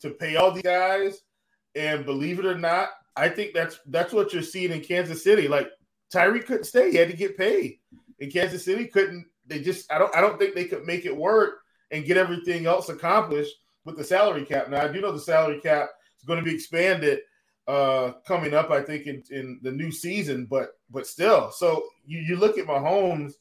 [0.00, 1.20] to pay all these guys.
[1.74, 5.48] And believe it or not, I think that's that's what you're seeing in Kansas City.
[5.48, 5.70] Like
[6.12, 7.78] Tyreek couldn't stay; he had to get paid.
[8.18, 9.90] In Kansas City, couldn't they just?
[9.92, 10.14] I don't.
[10.14, 14.04] I don't think they could make it work and get everything else accomplished with the
[14.04, 14.68] salary cap.
[14.68, 17.20] Now I do know the salary cap is going to be expanded
[17.66, 18.70] uh coming up.
[18.70, 21.50] I think in, in the new season, but but still.
[21.50, 23.32] So you you look at Mahomes,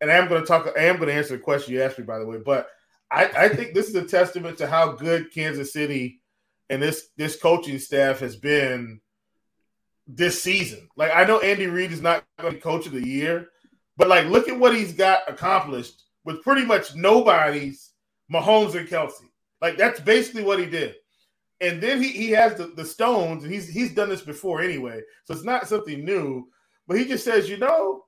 [0.00, 0.68] and I am going to talk.
[0.76, 2.38] I am going to answer the question you asked me, by the way.
[2.44, 2.68] But
[3.10, 6.19] I I think this is a testament to how good Kansas City
[6.70, 9.00] and this this coaching staff has been
[10.06, 10.88] this season.
[10.96, 13.48] Like I know Andy Reid is not going to coach of the year,
[13.96, 17.90] but like look at what he's got accomplished with pretty much nobody's
[18.32, 19.28] Mahomes and Kelce.
[19.60, 20.94] Like that's basically what he did.
[21.60, 25.02] And then he, he has the, the stones, and he's he's done this before anyway.
[25.24, 26.48] So it's not something new.
[26.86, 28.04] But he just says, you know,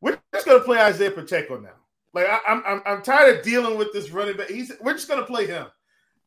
[0.00, 1.70] we're just gonna play Isaiah Pacheco now.
[2.12, 4.48] Like I, am I'm I'm tired of dealing with this running back.
[4.50, 5.66] He's we're just gonna play him.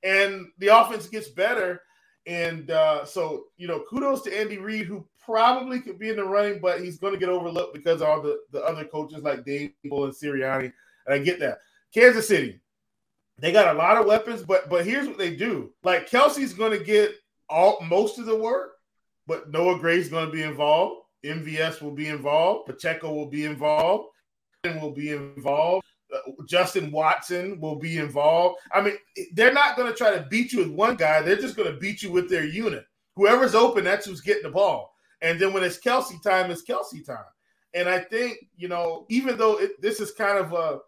[0.04, 1.82] And the offense gets better.
[2.28, 6.24] And uh, so, you know, kudos to Andy Reid, who probably could be in the
[6.24, 9.72] running, but he's going to get overlooked because all the, the other coaches like Dave
[9.84, 10.72] and Sirianni.
[11.06, 11.60] And I get that.
[11.94, 12.60] Kansas City,
[13.40, 15.72] they got a lot of weapons, but but here's what they do.
[15.84, 17.12] Like Kelce's going to get
[17.50, 18.74] all most of the work,
[19.28, 21.02] but Noah Gray's going to be involved.
[21.26, 22.68] MVS will be involved.
[22.68, 24.10] Pacheco will be involved.
[24.64, 25.86] And will be involved.
[26.48, 28.60] Justin Watson will be involved.
[28.72, 28.96] I mean,
[29.34, 31.22] they're not going to try to beat you with one guy.
[31.22, 32.86] They're just going to beat you with their unit.
[33.16, 34.94] Whoever's open, that's who's getting the ball.
[35.22, 37.26] And then when it's Kelce time, it's Kelce time.
[37.74, 40.80] And I think, you know, even though it, this is kind of a,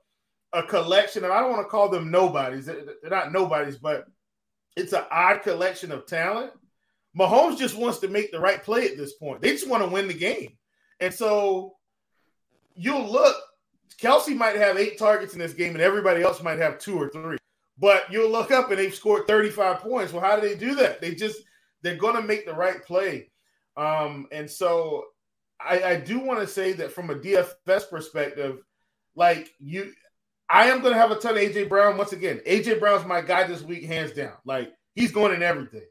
[0.53, 4.05] a collection, and I don't want to call them nobodies, they're not nobodies, but
[4.75, 6.51] it's an odd collection of talent.
[7.17, 9.41] Mahomes just wants to make the right play at this point.
[9.41, 10.57] They just want to win the game.
[10.99, 11.75] And so
[12.75, 13.35] you'll look
[13.99, 17.09] Kelce might have eight targets in this game, and everybody else might have two or
[17.09, 17.37] three.
[17.79, 20.11] But you'll look up and they've scored 35 points.
[20.11, 20.99] Well, how do they do that?
[20.99, 21.41] They just
[21.81, 23.29] they're going to make the right play.
[23.75, 25.05] Um, and so
[25.59, 28.59] I, I do want to say that from a DFS perspective,
[29.15, 29.93] like you,
[30.49, 32.41] I am going to have a ton of AJ Brown once again.
[32.47, 34.33] AJ Brown's my guy this week, hands down.
[34.45, 35.85] Like he's going in everything.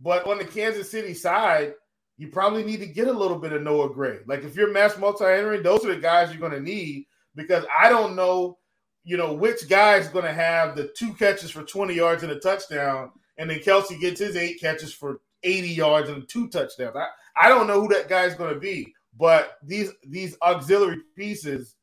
[0.00, 1.74] But on the Kansas City side,
[2.18, 4.18] you probably need to get a little bit of Noah Gray.
[4.26, 7.64] Like if you're mass multi entering, those are the guys you're going to need because
[7.78, 8.58] I don't know,
[9.04, 12.32] you know, which guy is going to have the two catches for 20 yards and
[12.32, 16.96] a touchdown, and then Kelce gets his eight catches for 80 yards and two touchdowns.
[16.96, 21.02] I, I don't know who that guy is going to be, but these these auxiliary
[21.16, 21.76] pieces,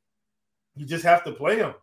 [0.76, 1.76] you just have to play them,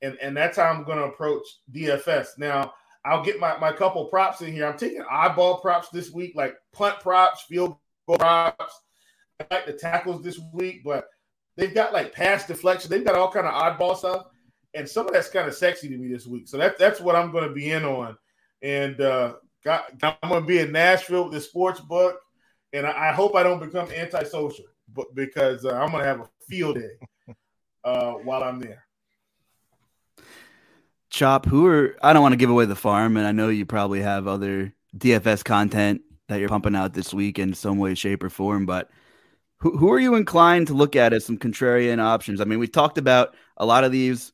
[0.00, 2.38] and and that's how I'm going to approach DFS.
[2.38, 2.72] Now
[3.04, 4.66] I'll get my my couple props in here.
[4.66, 7.76] I'm taking eyeball props this week, like punt props, field
[8.06, 8.80] goal props.
[9.40, 11.08] I like the tackles this week, but
[11.58, 12.88] They've got like pass deflection.
[12.88, 14.26] They've got all kind of oddball stuff,
[14.74, 16.46] and some of that's kind of sexy to me this week.
[16.46, 18.16] So that's that's what I'm going to be in on.
[18.62, 22.20] And uh, got, I'm going to be in Nashville with the sports book,
[22.72, 26.20] and I, I hope I don't become antisocial, but because uh, I'm going to have
[26.20, 26.92] a field day
[27.84, 28.84] uh, while I'm there.
[31.10, 33.66] Chop, who are I don't want to give away the farm, and I know you
[33.66, 38.22] probably have other DFS content that you're pumping out this week in some way, shape,
[38.22, 38.90] or form, but
[39.60, 42.40] who, who are you inclined to look at as some contrarian options?
[42.40, 44.32] I mean, we talked about a lot of these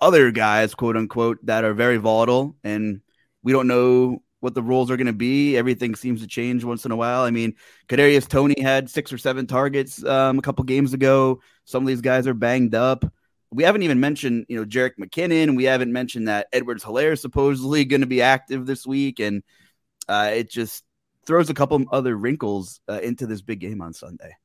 [0.00, 3.00] other guys, quote unquote, that are very volatile, and
[3.42, 5.56] we don't know what the rules are going to be.
[5.56, 7.22] Everything seems to change once in a while.
[7.22, 7.54] I mean,
[7.88, 11.40] Kadarius Toney had six or seven targets um, a couple games ago.
[11.64, 13.04] Some of these guys are banged up.
[13.50, 15.56] we haven't even mentioned, you know, Jerick McKinnon.
[15.56, 19.20] We haven't mentioned that Edwards Helaire is supposedly going to be active this week.
[19.20, 19.42] And
[20.08, 20.84] uh, it just
[21.26, 24.36] throws a couple other wrinkles uh, into this big game on Sunday.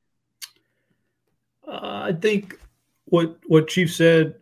[1.66, 2.58] Uh, I think
[3.04, 4.34] what what Chief said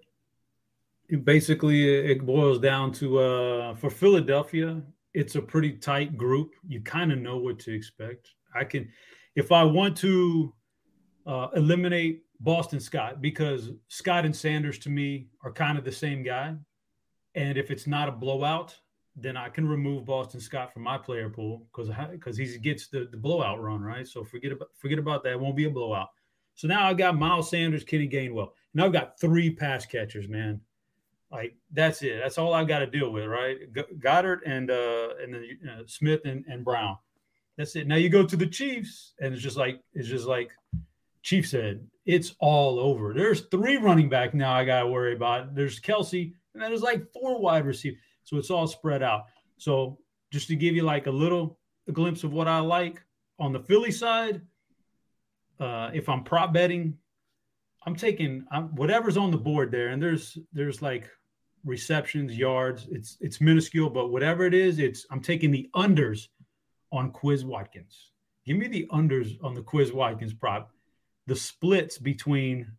[1.16, 4.82] basically it boils down to uh, for Philadelphia,
[5.14, 6.52] it's a pretty tight group.
[6.66, 8.34] You kind of know what to expect.
[8.54, 8.90] I can,
[9.34, 10.52] if I want to
[11.26, 16.22] uh, eliminate Boston Scott, because Scott and Sanders to me are kind of the same
[16.22, 16.54] guy.
[17.34, 18.76] And if it's not a blowout,
[19.20, 23.08] then I can remove Boston Scott from my player pool because because he gets the,
[23.10, 24.06] the blowout run, right?
[24.06, 25.32] So forget about forget about that.
[25.32, 26.08] It won't be a blowout.
[26.54, 28.50] So now I've got Miles Sanders, Kenny Gainwell.
[28.74, 30.60] Now I've got three pass catchers, man.
[31.30, 32.20] Like that's it.
[32.22, 33.58] That's all I've got to deal with, right?
[33.72, 36.96] Goedert and uh and then uh, Smith and, and Brown.
[37.56, 37.86] That's it.
[37.86, 40.50] Now you go to the Chiefs, and it's just like it's just like
[41.22, 43.12] Chief said, it's all over.
[43.12, 45.54] There's three running back now I got to worry about.
[45.54, 48.00] There's Kelce, and then there's like four wide receivers.
[48.28, 49.24] So it's all spread out.
[49.56, 49.96] So
[50.30, 51.58] just to give you like a little
[51.88, 53.02] a glimpse of what I like
[53.38, 54.42] on the Philly side,
[55.58, 56.98] uh, if I'm prop betting,
[57.86, 61.08] I'm taking I'm, whatever's on the board there, and there's there's like
[61.64, 62.86] receptions, yards.
[62.90, 66.28] It's it's minuscule, but whatever it is, it's I'm taking the unders
[66.92, 68.12] on Quez Watkins.
[68.44, 70.70] Give me the unders on the Quez Watkins prop.
[71.26, 72.70] The splits between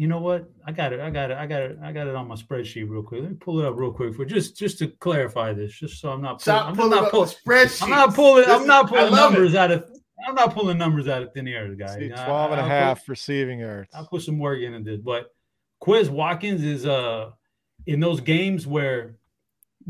[0.00, 0.50] you know what?
[0.66, 1.00] I got it.
[1.00, 1.36] I got it.
[1.36, 1.78] I got it.
[1.82, 3.20] I got it on my spreadsheet real quick.
[3.20, 6.10] Let me pull it up real quick for just just to clarify this, just so
[6.10, 7.82] I'm not pulling, I'm not pulling spreadsheet.
[7.82, 8.46] I'm not pulling.
[8.48, 9.58] I'm not pulling numbers it.
[9.58, 9.90] out of.
[10.26, 11.96] I'm not pulling numbers out of thin air, guys.
[11.96, 13.90] See, 12 and a half put, receiving yards.
[13.92, 15.34] I'll put some work into this, but
[15.82, 17.32] Quez Watkins is uh
[17.84, 19.16] in those games where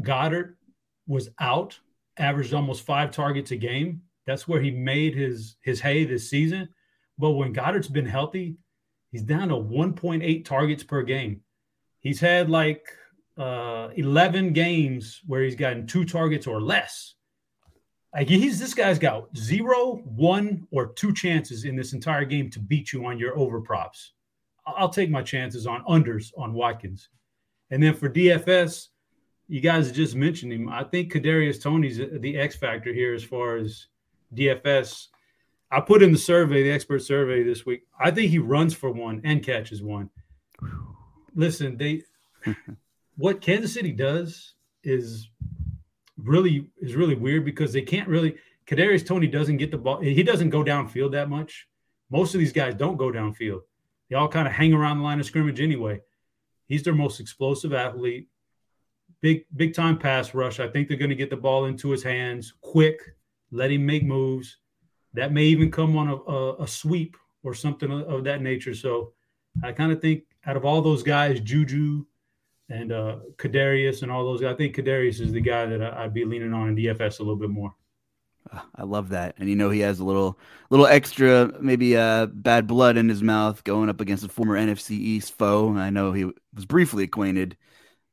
[0.01, 0.57] Goedert
[1.07, 1.79] was out,
[2.17, 4.03] averaged almost five targets a game.
[4.27, 6.69] That's where he made his his hay this season.
[7.17, 8.57] But when Goedert's been healthy,
[9.11, 11.41] he's down to 1.8 targets per game.
[12.01, 12.87] He's had like
[13.37, 17.15] uh, 11 games where he's gotten two targets or less.
[18.15, 22.59] Like he's this guy's got zero, one, or two chances in this entire game to
[22.59, 24.13] beat you on your over props.
[24.67, 27.09] I'll take my chances on unders on Watkins.
[27.71, 28.89] And then for DFS,
[29.49, 30.69] you guys just mentioned him.
[30.69, 33.87] I think Kadarius Toney's the X factor here as far as
[34.35, 35.07] DFS.
[35.71, 37.83] I put in the survey, the expert survey this week.
[37.99, 40.11] I think he runs for one and catches one.
[41.35, 42.03] Listen, they
[43.17, 45.31] what Kansas City does is
[46.17, 50.01] really is really weird because they can't really Kadarius Toney doesn't get the ball.
[50.01, 51.69] He doesn't go downfield that much.
[52.09, 53.61] Most of these guys don't go downfield.
[54.09, 56.01] They all kind of hang around the line of scrimmage anyway.
[56.67, 58.29] He's their most explosive athlete.
[59.21, 60.61] Big, big time pass rush.
[60.61, 63.01] I think they're going to get the ball into his hands quick,
[63.51, 64.59] let him make moves.
[65.15, 68.75] That may even come on a, a, a sweep or something of, of that nature.
[68.75, 69.13] So
[69.63, 72.05] I kind of think out of all those guys, Juju
[72.69, 76.15] and uh, Kadarius and all those, I think Kadarius is the guy that I, would
[76.15, 77.75] be leaning on in DFS a little bit more.
[78.75, 80.39] I love that, and you know he has a little,
[80.71, 84.93] little extra, maybe uh, bad blood in his mouth going up against a former NFC
[84.93, 85.77] East foe.
[85.77, 87.57] I know he was briefly acquainted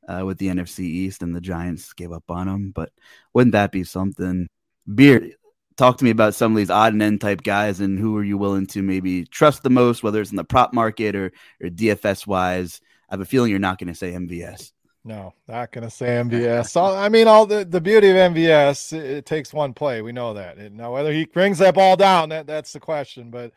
[0.06, 2.72] uh, with the NFC East, and the Giants gave up on him.
[2.74, 2.90] But
[3.32, 4.48] wouldn't that be something?
[4.94, 5.32] Beard,
[5.78, 8.24] talk to me about some of these odd and end type guys, and who are
[8.24, 11.68] you willing to maybe trust the most, whether it's in the prop market or or
[11.68, 12.82] DFS wise.
[13.08, 14.72] I have a feeling you're not going to say MVS.
[15.04, 16.68] No, not going to say MVS.
[16.68, 20.02] so, I mean, all the, the beauty of MVS, it, it takes one play.
[20.02, 20.58] We know that.
[20.58, 23.30] And now, whether he brings that ball down, that, that's the question.
[23.30, 23.52] But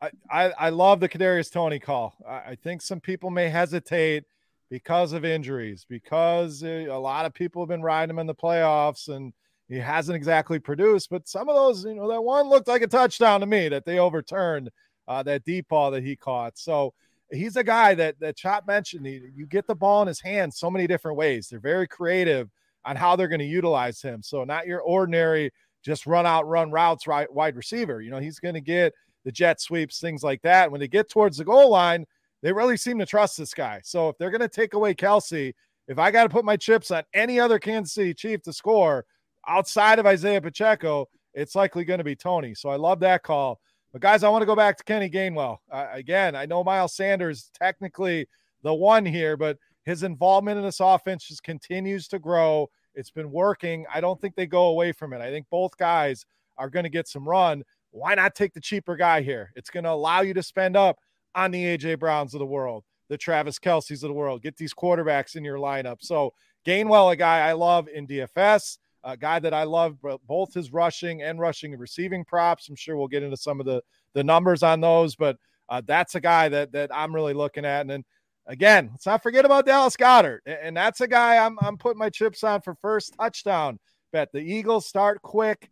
[0.00, 2.14] I, I, I love the Kadarius Toney call.
[2.28, 4.24] I, I, think some people may hesitate
[4.70, 8.34] because of injuries, because uh, a lot of people have been riding him in the
[8.34, 9.32] playoffs and
[9.68, 11.10] he hasn't exactly produced.
[11.10, 13.84] But some of those, you know, that one looked like a touchdown to me that
[13.84, 14.70] they overturned
[15.08, 16.58] uh, that deep ball that he caught.
[16.58, 16.92] So,
[17.32, 19.06] he's a guy that that Chop mentioned.
[19.06, 21.48] He, you get the ball in his hands so many different ways.
[21.48, 22.50] They're very creative
[22.84, 24.22] on how they're going to utilize him.
[24.22, 25.50] So not your ordinary
[25.84, 28.00] just run out, run routes, right wide receiver.
[28.00, 28.92] You know, he's going to get
[29.24, 30.70] the jet sweeps, things like that.
[30.70, 32.06] When they get towards the goal line,
[32.42, 33.80] they really seem to trust this guy.
[33.84, 35.52] So if they're going to take away Kelce,
[35.88, 39.04] if I got to put my chips on any other Kansas City Chief to score
[39.46, 42.54] outside of Isaiah Pacheco, it's likely going to be Toney.
[42.54, 43.60] So I love that call.
[43.92, 45.58] But guys, I want to go back to Kenny Gainwell.
[45.70, 48.26] Uh, again, I know Miles Sanders technically
[48.62, 52.68] the one here, but his involvement in this offense just continues to grow.
[52.94, 53.86] It's been working.
[53.92, 55.20] I don't think they go away from it.
[55.20, 56.26] I think both guys
[56.58, 57.62] are going to get some run.
[57.90, 59.52] Why not take the cheaper guy here?
[59.54, 60.98] It's going to allow you to spend up
[61.34, 64.42] on the AJ Browns of the world, the Travis Kelces of the world.
[64.42, 65.98] Get these quarterbacks in your lineup.
[66.00, 66.32] So
[66.66, 69.96] Gainwell, a guy I love in DFS a guy that I love
[70.26, 72.68] both his rushing and rushing and receiving props.
[72.68, 73.82] I'm sure we'll get into some of the
[74.12, 75.36] the numbers on those, but
[75.68, 77.82] uh, that's a guy that that I'm really looking at.
[77.82, 78.04] And then
[78.46, 80.40] again, let's not forget about Dallas Goedert.
[80.46, 83.78] And that's a guy I'm, I'm putting my chips on for first touchdown
[84.12, 84.32] bet.
[84.32, 85.70] The Eagles start quick.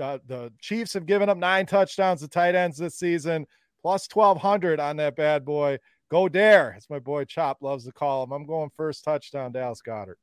[0.00, 3.46] Uh, the Chiefs have given up nine touchdowns to tight ends this season,
[3.80, 5.78] plus 1,200 on that bad boy.
[6.10, 8.32] Go dare, as my boy Chop loves to call him.
[8.32, 10.16] I'm going first touchdown, Dallas Goedert.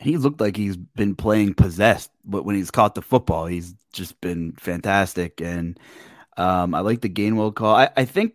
[0.00, 4.20] He looked like he's been playing possessed, but when he's caught the football, he's just
[4.20, 5.40] been fantastic.
[5.40, 5.78] And
[6.36, 7.74] um, I like the Gainwell call.
[7.74, 8.34] I, I think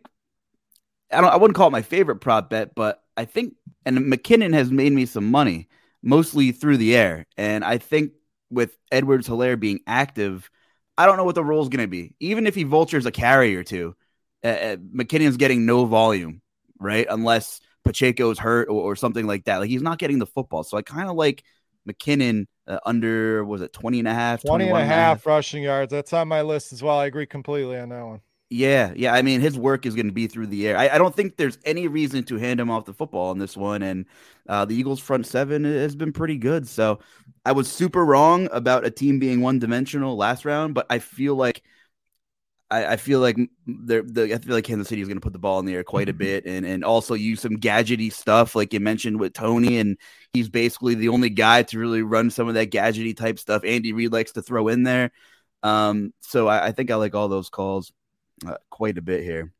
[1.12, 3.56] I don't I wouldn't call it my favorite prop bet, but I think
[3.86, 5.70] and McKinnon has made me some money,
[6.02, 7.26] mostly through the air.
[7.38, 8.14] And I think
[8.50, 10.50] with Edwards Helaire being active,
[10.98, 12.16] I don't know what the role is going to be.
[12.20, 13.96] Even if he vultures a carry or two,
[14.44, 16.42] uh, McKinnon's getting no volume,
[16.80, 17.08] right?
[17.10, 19.58] Unless Pacheco's hurt or, or something like that.
[19.58, 20.64] Like he's not getting the football.
[20.64, 21.44] So I kind of like
[21.88, 24.44] McKinnon uh, under, was it 20 and a half?
[24.44, 25.92] 20 and a half rushing yards.
[25.92, 26.98] That's on my list as well.
[26.98, 28.22] I agree completely on that one.
[28.50, 29.14] Yeah, yeah.
[29.14, 30.78] I mean, his work is going to be through the air.
[30.78, 33.58] I, I, don't think there's any reason to hand him off the football on this
[33.58, 33.82] one.
[33.82, 34.06] And
[34.48, 36.68] uh, the Eagles' front seven has been pretty good.
[36.68, 37.00] So
[37.46, 41.36] I was super wrong about a team being one dimensional last round, but I feel
[41.36, 41.64] like
[42.74, 45.34] I, I feel like they're, the, I feel like Kansas City is going to put
[45.34, 46.18] the ball in the air quite a mm-hmm.
[46.18, 49.98] bit, and and also use some gadgety stuff like you mentioned with Toney, and
[50.34, 53.64] he's basically the only guy to really run some of that gadgety type stuff.
[53.64, 55.12] Andy Reid likes to throw in there.
[55.62, 57.92] Um, so I, I think I like all those calls
[58.46, 59.54] uh, quite a bit here.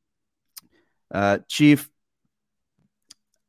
[1.14, 1.90] Uh, Chief,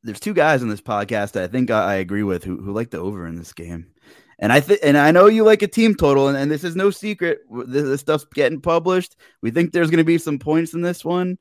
[0.03, 2.73] there's two guys on this podcast that I think I, I, agree with who, who
[2.73, 3.94] like the over in this game.
[4.39, 6.77] And I think, and I know you like a team total, and, and this is
[6.77, 7.41] no secret.
[7.67, 9.17] This, this, stuff's getting published.
[9.43, 11.39] We think there's going to be some points in this one,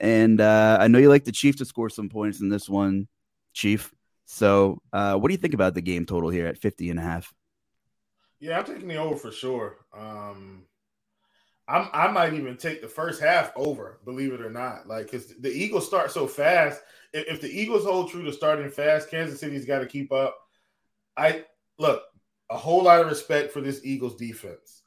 [0.00, 3.08] and uh, I know you like the Chief to score some points in this one,
[3.52, 3.92] Chief.
[4.24, 7.02] So, uh, what do you think about the game total here at 50 and a
[7.02, 7.32] half?
[8.40, 9.76] Yeah, I'm taking the over for sure.
[9.96, 10.64] Um,
[11.68, 14.88] I'm, I might even take the first half over, believe it or not.
[14.88, 16.80] Like, because the Eagles start so fast.
[17.12, 20.36] If, if, the Eagles hold true to starting fast, Kansas City's got to keep up.
[21.16, 21.44] I
[21.78, 22.02] look
[22.52, 24.82] a whole lot of respect for this Eagles defense,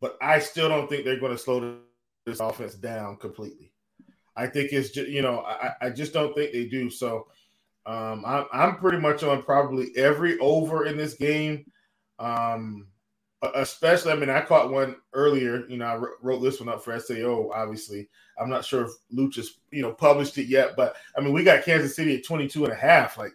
[0.00, 1.78] but I still don't think they're going to slow
[2.24, 3.72] this offense down completely.
[4.34, 6.88] I think it's just you know I, I just don't think they do.
[6.88, 7.26] So
[7.84, 11.66] um, I'm I'm pretty much on probably every over in this game.
[12.18, 12.86] Um,
[13.54, 15.66] especially, I mean, I caught one earlier.
[15.68, 17.50] You know, I wrote this one up for SAO.
[17.52, 18.08] Obviously,
[18.40, 21.64] I'm not sure if Luchas, you know, published it yet, but I mean, we got
[21.64, 23.18] Kansas City at 22 and a half.
[23.18, 23.32] Like,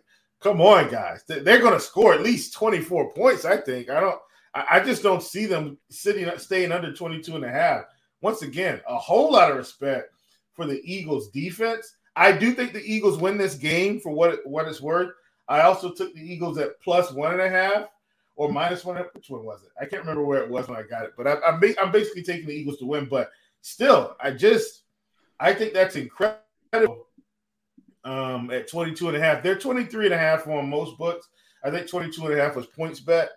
[0.48, 3.46] come on, guys, they're going to score at least 24 points.
[3.46, 3.90] I think.
[3.90, 4.20] I don't.
[4.54, 7.84] I just don't see them sitting, staying under 22 and a half.
[8.22, 10.12] Once again, a whole lot of respect
[10.54, 11.96] for the Eagles defense.
[12.16, 15.12] I do think the Eagles win this game for what what it's worth.
[15.48, 17.90] I also took the Eagles at plus one and a half
[18.36, 18.98] or minus one.
[19.14, 19.70] Which one was it?
[19.80, 21.14] I can't remember where it was when I got it.
[21.16, 23.06] But I, am I'm, I'm basically taking the Eagles to win.
[23.06, 23.30] But
[23.62, 24.84] still, I just
[25.40, 27.07] I think that's incredible.
[28.08, 31.28] Um, at 22 and a half, they're 23 and a half on most books.
[31.62, 33.28] I think 22 and a half was PointsBet,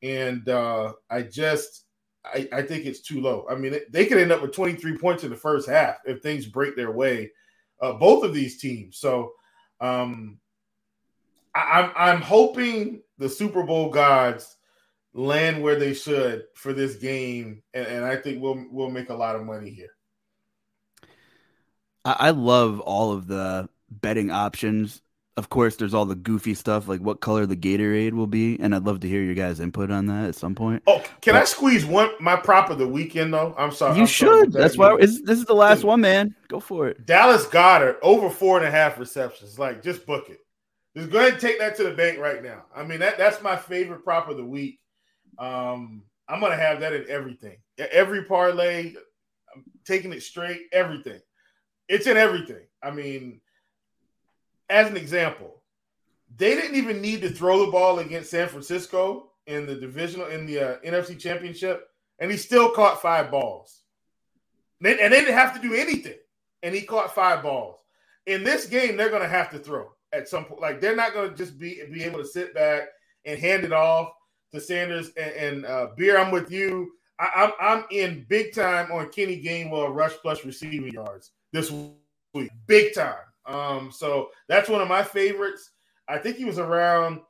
[0.00, 1.86] and uh, I just
[2.24, 3.46] I, I think it's too low.
[3.50, 6.46] I mean, they could end up with 23 points in the first half if things
[6.46, 7.32] break their way.
[7.80, 8.98] Uh, both of these teams.
[8.98, 9.32] So
[9.80, 10.38] um,
[11.52, 14.56] I, I'm I'm hoping the Super Bowl gods
[15.14, 19.14] land where they should for this game, and, and I think we'll we'll make a
[19.14, 19.90] lot of money here.
[22.04, 23.68] I love all of the
[24.00, 25.02] betting options.
[25.38, 28.74] Of course, there's all the goofy stuff like what color the Gatorade will be, and
[28.74, 30.82] I'd love to hear your guys' input on that at some point.
[30.86, 33.54] Oh, can but, I squeeze one my prop of the weekend though?
[33.56, 33.94] I'm sorry.
[33.94, 34.52] You I'm should.
[34.52, 36.34] Sorry That's why this is the last one, man.
[36.48, 37.06] Go for it.
[37.06, 39.58] Dallas Goedert over four and a half receptions.
[39.58, 40.40] Like, just book it.
[40.94, 42.64] Just go ahead and take that to the bank right now.
[42.76, 44.80] I mean, that that's my favorite prop of the week.
[45.38, 47.56] Um, I'm gonna have that in everything.
[47.78, 48.92] Every parlay,
[49.54, 51.20] I'm taking it straight, everything.
[51.88, 52.66] It's in everything.
[52.82, 53.40] I mean,
[54.68, 55.62] as an example,
[56.36, 60.46] they didn't even need to throw the ball against San Francisco in the divisional in
[60.46, 61.88] the uh, NFC Championship,
[62.18, 63.82] and he still caught five balls.
[64.84, 66.18] And they didn't have to do anything,
[66.62, 67.78] and he caught five balls.
[68.26, 70.60] In this game, they're going to have to throw at some point.
[70.60, 72.88] Like they're not going to just be be able to sit back
[73.24, 74.12] and hand it off
[74.52, 76.18] to Sanders and, and uh, Beer.
[76.18, 76.92] I'm with you.
[77.18, 81.70] I, I'm, I'm in big time on Kenny Gainwell rush plus receiving yards this
[82.34, 83.14] week, big time.
[83.46, 85.70] Um, so that's one of my favorites.
[86.08, 87.20] I think he was around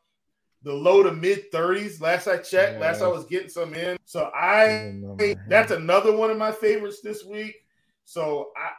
[0.62, 2.74] the low to mid 30s last I checked.
[2.74, 2.80] Yeah.
[2.80, 3.96] Last I was getting some in.
[4.04, 7.56] So I, I that's another one of my favorites this week.
[8.04, 8.70] So I,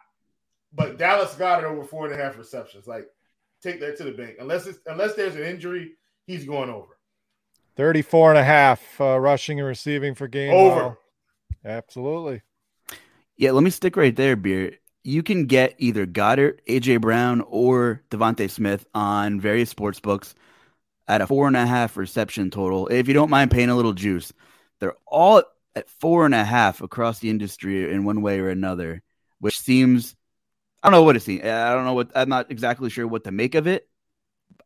[0.73, 2.87] but Dallas Goedert over four and a half receptions.
[2.87, 3.07] Like
[3.61, 4.37] take that to the bank.
[4.39, 5.93] Unless it's unless there's an injury,
[6.25, 6.97] he's going over.
[7.75, 10.97] 34 and a half uh, rushing and receiving for game over.
[11.65, 12.41] Absolutely.
[13.35, 14.77] Yeah, let me stick right there, Beer.
[15.03, 20.33] You can get either Goedert, AJ Brown, or DeVonta Smith on various sports books
[21.07, 22.87] at a four and a half reception total.
[22.87, 24.31] If you don't mind paying a little juice,
[24.79, 25.43] they're all
[25.75, 29.01] at four and a half across the industry in one way or another,
[29.39, 30.15] which seems
[30.81, 31.43] I don't know what it seems.
[31.43, 33.87] I don't know what I'm not exactly sure what to make of it.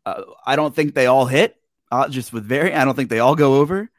[0.06, 1.56] Uh, I don't think they all hit.
[1.92, 3.90] Uh, just with very, I don't think they all go over.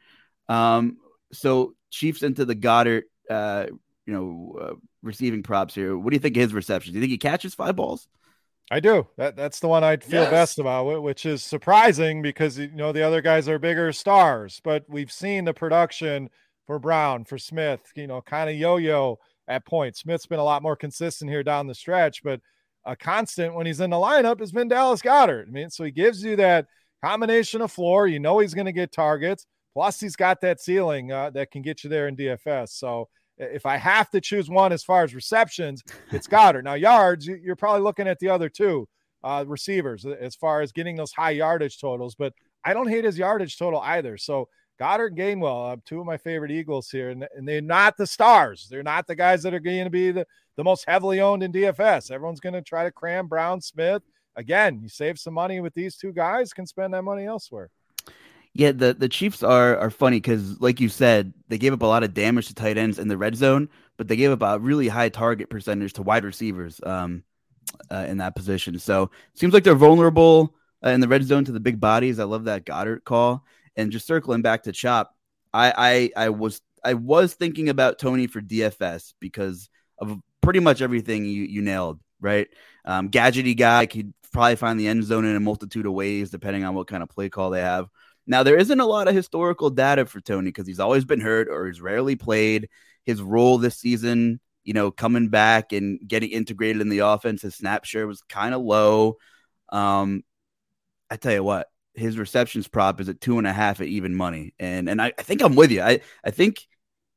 [0.47, 0.97] Um,
[1.31, 3.67] so Chiefs into the Goedert, uh,
[4.05, 5.97] you know, uh, receiving props here.
[5.97, 6.93] What do you think of his reception?
[6.93, 8.07] Do you think he catches five balls?
[8.71, 9.07] I do.
[9.17, 10.31] That that's the one I'd feel yes.
[10.31, 14.85] best about, which is surprising because you know the other guys are bigger stars, but
[14.87, 16.29] we've seen the production
[16.67, 20.01] for Brown, for Smith, you know, kind of yo-yo at points.
[20.01, 22.41] Smith's been a lot more consistent here down the stretch, but
[22.85, 25.47] a constant when he's in the lineup has been Dallas Goedert.
[25.47, 26.67] I mean, so he gives you that
[27.03, 28.07] combination of floor.
[28.07, 29.47] You know he's going to get targets.
[29.73, 32.69] Plus, he's got that ceiling uh, that can get you there in DFS.
[32.69, 36.63] So if I have to choose one as far as receptions, it's Goedert.
[36.63, 38.87] Now, yards, you're probably looking at the other two
[39.23, 42.33] uh, receivers as far as getting those high yardage totals, but
[42.63, 44.17] I don't hate his yardage total either.
[44.17, 48.07] So Goedert Gainwell, uh, two of my favorite Eagles here, and, and, they're not the
[48.07, 48.67] stars.
[48.69, 50.25] They're not the guys that are going to be the,
[50.55, 52.11] the most heavily owned in DFS.
[52.11, 54.03] Everyone's going to try to cram Brown Smith.
[54.37, 57.69] Again, you save some money with these two guys, can spend that money elsewhere.
[58.53, 61.85] Yeah, the, the Chiefs are are funny because, like you said, they gave up a
[61.85, 64.59] lot of damage to tight ends in the red zone, but they gave up a
[64.59, 67.23] really high target percentage to wide receivers um,
[67.91, 68.79] uh, in that position.
[68.79, 72.19] So seems like they're vulnerable uh, in the red zone to the big bodies.
[72.19, 73.45] I love that Goedert call.
[73.75, 75.15] And just circling back to Chop,
[75.53, 79.69] I I, I was I was thinking about Toney for DFS because
[79.99, 81.99] of pretty much everything you you nailed.
[82.21, 82.49] Right,
[82.83, 86.63] um, gadgety guy could probably find the end zone in a multitude of ways depending
[86.65, 87.87] on what kind of play call they have.
[88.29, 91.47] Now, there isn't a lot of historical data for Toney because he's always been hurt
[91.49, 92.69] or he's rarely played.
[93.03, 97.55] His role this season, you know, coming back and getting integrated in the offense, his
[97.55, 99.17] snap share was kind of low.
[99.69, 100.23] Um,
[101.09, 104.13] I tell you what, his receptions prop is at two and a half at even
[104.13, 104.53] money.
[104.59, 105.81] And and I, I think I'm with you.
[105.81, 106.67] I, I think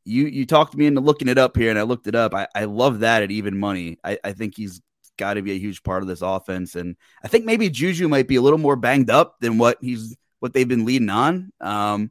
[0.07, 2.35] you you talked me into looking it up here and I looked it up.
[2.35, 3.99] I, I love that at even money.
[4.03, 4.81] I, I think he's
[5.19, 6.75] got to be a huge part of this offense.
[6.75, 10.17] And I think maybe Juju might be a little more banged up than what he's
[10.43, 11.53] what they've been leading on.
[11.61, 12.11] Um,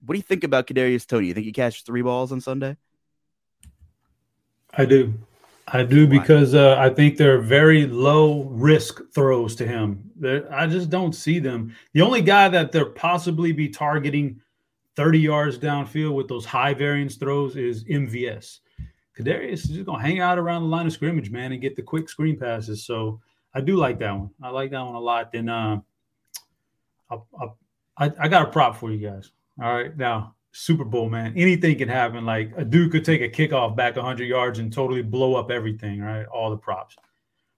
[0.00, 1.26] what do you think about Kadarius Toney?
[1.26, 2.78] You think he catches three balls on Sunday?
[4.72, 5.12] I do.
[5.70, 10.10] I do because uh, I think they're very low risk throws to him.
[10.16, 11.76] They're, I just don't see them.
[11.92, 14.40] The only guy that they're possibly be targeting
[14.96, 18.60] 30 yards downfield with those high variance throws is MVS.
[19.14, 21.82] Kadarius is just gonna hang out around the line of scrimmage, man, and get the
[21.82, 22.86] quick screen passes.
[22.86, 23.20] So
[23.52, 24.30] I do like that one.
[24.42, 25.32] I like that one a lot.
[25.32, 25.80] Then uh,
[27.10, 29.30] i I, got a prop for you guys.
[29.60, 29.96] All right.
[29.96, 32.24] Now, Super Bowl, man, anything can happen.
[32.24, 36.00] Like a dude could take a kickoff back 100 yards and totally blow up everything,
[36.00, 36.26] right?
[36.26, 36.96] All the props.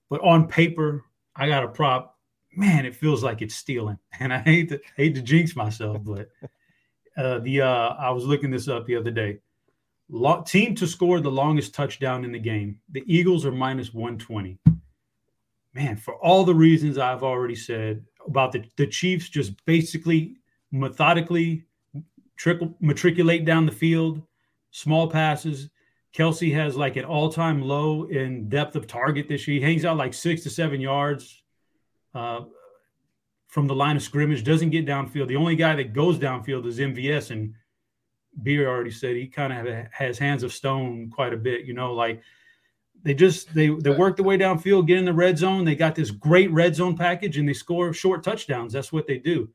[0.09, 1.05] But on paper,
[1.37, 2.19] I got a prop.
[2.57, 3.99] Man, it feels like it's stealing.
[4.21, 6.29] And I hate to hate to jinx myself, but
[7.17, 9.39] uh, the uh, I was looking this up the other day.
[10.11, 12.81] Lo- team to score the longest touchdown in the game.
[12.91, 14.59] The Eagles are minus 120.
[15.73, 20.37] Man, for all the reasons I've already said, about the, the Chiefs just basically
[20.72, 21.66] methodically
[22.37, 24.22] trickle matriculate down the field,
[24.70, 25.68] small passes.
[26.16, 29.61] Kelce has like an all-time low in depth of target this year.
[29.61, 31.43] He hangs out like six to seven yards
[32.14, 32.41] uh,
[33.47, 34.43] from the line of scrimmage.
[34.43, 35.28] Doesn't get downfield.
[35.28, 37.55] The only guy that goes downfield is MVS, and
[38.43, 41.64] Beer already said he kind of has hands of stone quite a bit.
[41.64, 42.22] You know, like
[43.03, 45.65] they just they they work the way downfield, get in the red zone.
[45.65, 48.73] They got this great red zone package, and they score short touchdowns.
[48.73, 49.49] That's what they do.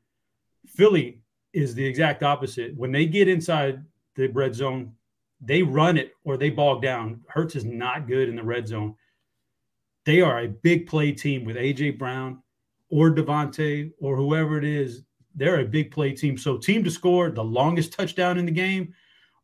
[0.66, 1.20] Philly
[1.52, 2.76] is the exact opposite.
[2.76, 3.84] When they get inside
[4.16, 4.92] the red zone,
[5.40, 7.20] they run it or they bog down.
[7.28, 8.94] Hurts is not good in the red zone.
[10.04, 12.42] They are a big play team with AJ Brown
[12.90, 15.02] or DeVonta or whoever it is.
[15.34, 16.38] They're a big play team.
[16.38, 18.94] So team to score the longest touchdown in the game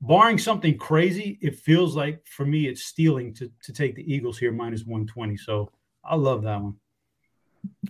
[0.02, 4.36] barring something crazy, it feels like for me it's stealing to to take the Eagles
[4.36, 5.36] here minus 120.
[5.38, 5.72] So
[6.04, 6.74] I love that one.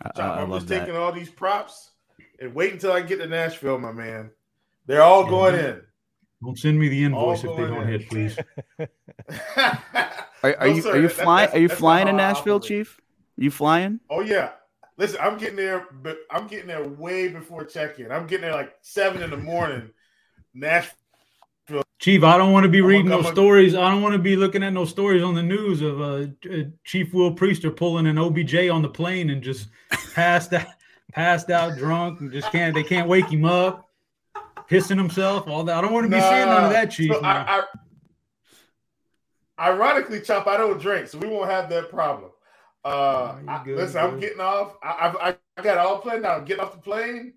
[0.02, 0.80] I, I am just that.
[0.80, 1.90] taking all these props
[2.38, 4.30] and wait until I get to Nashville, my man.
[4.86, 5.82] They're all yeah, going in.
[6.44, 8.00] Don't send me the invoice if they don't in.
[8.00, 8.36] hit, please.
[9.56, 11.50] are, are no, you sir, are you flying?
[11.50, 13.00] Are you flying to Nashville, Chief?
[13.38, 14.00] Are you flying?
[14.10, 14.50] Oh yeah.
[14.98, 18.12] Listen, I'm getting there, but I'm getting there way before check-in.
[18.12, 19.90] I'm getting there like seven in the morning.
[20.52, 20.98] Nashville
[21.98, 23.76] Chief, I don't want to be reading no stories.
[23.76, 26.26] I don't want to be looking at no stories on the news of uh,
[26.84, 29.68] Chief Will Priester pulling an OBJ on the plane and just
[30.12, 30.66] passed out,
[31.12, 32.74] passed out drunk and just can't.
[32.74, 33.88] They can't wake him up,
[34.68, 35.46] pissing himself.
[35.46, 35.76] All that.
[35.76, 37.12] I don't want to be nah, seeing none of that, Chief.
[37.12, 37.62] So I,
[39.60, 42.32] ironically, Chop, I don't drink, so we won't have that problem.
[42.84, 44.74] Uh, Oh, I, good, listen, I'm getting off.
[44.82, 46.40] I, I, I got all planned out.
[46.40, 47.34] I'm getting off the plane.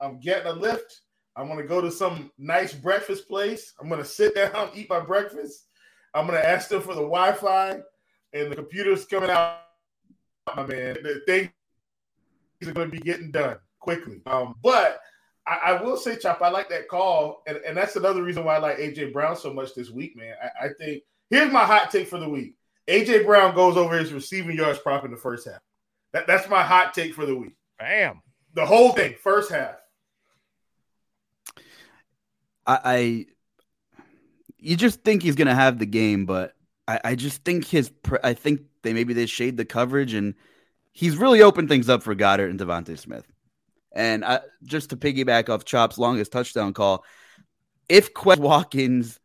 [0.00, 1.00] I'm getting a lift.
[1.36, 3.74] I'm gonna go to some nice breakfast place.
[3.80, 5.66] I'm gonna sit down, eat my breakfast.
[6.14, 7.80] I'm gonna ask them for the Wi-Fi,
[8.32, 9.60] and the computer's coming out.
[10.54, 11.50] My man, the things
[12.66, 14.20] are gonna be getting done quickly.
[14.26, 15.00] Um, but
[15.46, 18.56] I, I will say, Chop, I like that call, and, and that's another reason why
[18.56, 20.34] I like AJ Brown so much this week, man.
[20.42, 22.54] I, I think here's my hot take for the week:
[22.88, 25.60] AJ Brown goes over his receiving yards prop in the first half.
[26.12, 27.56] That, that's my hot take for the week.
[27.78, 28.22] Bam.
[28.54, 29.74] The whole thing, first half.
[32.66, 33.26] I, I
[34.58, 36.54] you just think he's gonna have the game, but
[36.88, 37.90] I, I just think his
[38.22, 40.34] I think they maybe they shade the coverage and
[40.92, 43.26] he's really opened things up for Goedert and DeVonta Smith.
[43.92, 47.04] And I, just to piggyback off Chop's longest touchdown call,
[47.88, 49.20] if Quez Watkins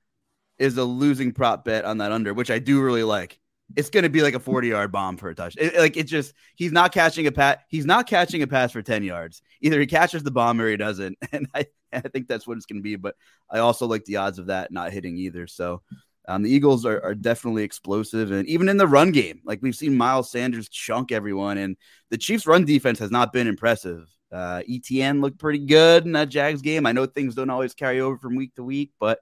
[0.57, 3.39] is a losing prop bet on that under, which I do really like,
[3.75, 5.55] it's going to be like a 40 yard bomb for a touch.
[5.57, 7.63] It- like it just, he's not catching a pat.
[7.69, 9.41] He's not catching a pass for 10 yards.
[9.61, 11.17] Either he catches the bomb or he doesn't.
[11.31, 12.95] And I, I think that's what it's going to be.
[12.95, 13.15] But
[13.49, 15.47] I also like the odds of that not hitting either.
[15.47, 15.81] So
[16.27, 18.31] um, the Eagles are, are definitely explosive.
[18.31, 21.57] And even in the run game, like we've seen Miles Sanders chunk everyone.
[21.57, 21.77] And
[22.09, 24.07] the Chiefs' run defense has not been impressive.
[24.31, 26.85] Uh, ETN looked pretty good in that Jags game.
[26.85, 29.19] I know things don't always carry over from week to week, but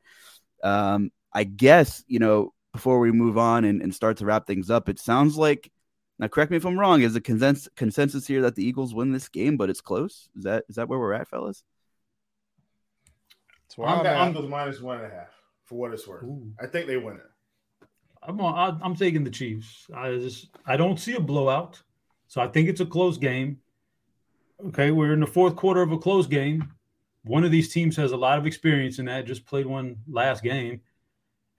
[0.64, 4.70] um, I guess, you know, before we move on and, and start to wrap things
[4.70, 5.72] up, it sounds like
[6.20, 9.12] now correct me if I'm wrong, is the consensus consensus here that the Eagles win
[9.12, 10.30] this game, but it's close.
[10.38, 11.64] Is that is that where we're at, fellas?
[13.64, 14.50] That's where I'm, I'm the at.
[14.50, 15.34] minus one and a half
[15.66, 16.24] for what it's worth.
[16.24, 16.52] Ooh.
[16.62, 17.88] I think they win it.
[18.22, 19.88] I'm on, I- I'm taking the Chiefs.
[19.96, 21.82] I just I don't see a blowout,
[22.28, 23.58] so I think it's a close game.
[24.68, 26.72] Okay, we're in the fourth quarter of a close game.
[27.24, 29.26] One of these teams has a lot of experience in that.
[29.26, 30.82] Just played one last game,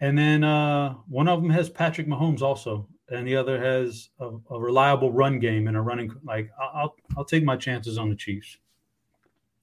[0.01, 4.31] and then uh, one of them has Patrick Mahomes also, and the other has a,
[4.51, 6.13] a reliable run game and a running.
[6.25, 8.59] Like I'll I'll take my chances on the Chiefs.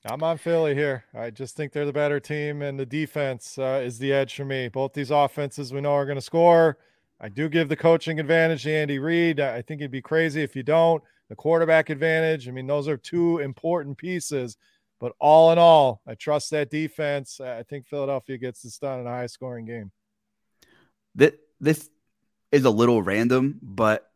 [0.08, 1.04] I'm on Philly here.
[1.16, 4.46] I just think they're the better team, and the defense uh, is the edge for
[4.46, 4.68] me.
[4.68, 6.78] Both these offenses we know are going to score.
[7.20, 9.40] I do give the coaching advantage to Andy Reid.
[9.40, 11.02] I think it'd be crazy if you don't.
[11.30, 12.48] The quarterback advantage.
[12.48, 14.58] I mean, those are two important pieces.
[15.00, 17.42] But all in all, I trust that defense.
[17.42, 19.92] I think Philadelphia gets this done in a high scoring game.
[21.16, 21.90] That this
[22.52, 24.10] is a little random, but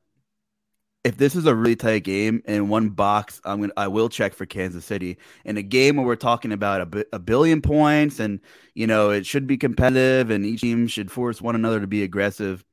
[1.04, 4.34] if this is a really tight game in one box, I'm gonna I will check
[4.34, 8.42] for Kansas City in a game where we're talking about a, a billion points and
[8.74, 12.04] you know it should be competitive and each team should force one another to be
[12.04, 12.66] aggressive.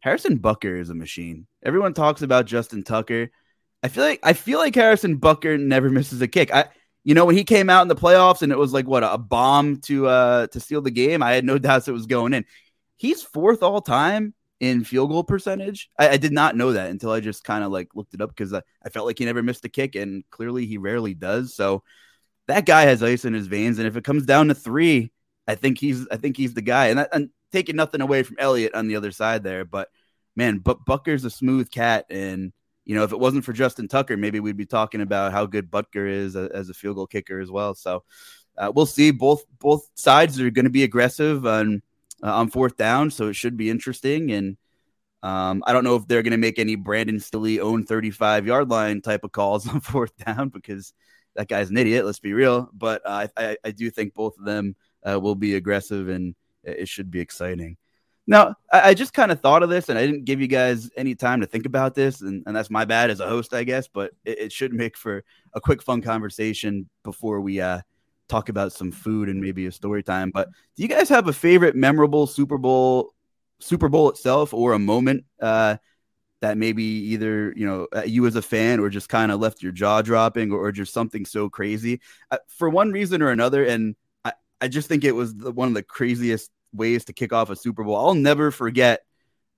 [0.00, 1.46] Harrison Butker is a machine.
[1.64, 3.30] Everyone talks about Justin Tucker.
[3.82, 6.52] I feel like I feel like Harrison Butker never misses a kick.
[6.54, 6.66] I
[7.04, 9.18] you know when he came out in the playoffs and it was like what a
[9.18, 11.22] bomb to uh to steal the game.
[11.22, 12.46] I had no doubts it was going in.
[12.96, 15.90] He's fourth all time in field goal percentage.
[15.98, 18.30] I, I did not know that until I just kind of like looked it up
[18.30, 21.54] because I, I felt like he never missed a kick, and clearly he rarely does.
[21.54, 21.82] So
[22.48, 25.12] that guy has ice in his veins, and if it comes down to three,
[25.46, 26.88] I think he's I think he's the guy.
[26.88, 29.88] And, that, and taking nothing away from Elliott on the other side there, but
[30.34, 32.52] man, but Butker's a smooth cat, and
[32.84, 35.70] you know if it wasn't for Justin Tucker, maybe we'd be talking about how good
[35.70, 37.74] Butker is as a field goal kicker as well.
[37.74, 38.04] So
[38.56, 39.10] uh, we'll see.
[39.10, 41.82] Both both sides are going to be aggressive on
[42.22, 44.32] uh, on fourth down, so it should be interesting.
[44.32, 44.56] And
[45.22, 48.70] um, I don't know if they're going to make any Brandon Staley own 35 yard
[48.70, 50.92] line type of calls on fourth down because
[51.34, 52.04] that guy's an idiot.
[52.04, 52.70] Let's be real.
[52.72, 54.76] But uh, I, I do think both of them
[55.08, 57.76] uh, will be aggressive and it should be exciting.
[58.26, 60.90] Now, I, I just kind of thought of this and I didn't give you guys
[60.96, 62.22] any time to think about this.
[62.22, 64.96] And, and that's my bad as a host, I guess, but it, it should make
[64.96, 67.80] for a quick, fun conversation before we uh,
[68.28, 70.30] talk about some food and maybe a story time.
[70.30, 73.14] But do you guys have a favorite memorable Super Bowl,
[73.60, 75.76] Super Bowl itself, or a moment uh,
[76.40, 79.62] that maybe either you know uh, you as a fan or just kind of left
[79.62, 82.00] your jaw dropping, or, or just something so crazy
[82.30, 83.64] uh, for one reason or another?
[83.64, 87.32] And I, I just think it was the, one of the craziest ways to kick
[87.32, 87.96] off a Super Bowl.
[87.96, 89.02] I'll never forget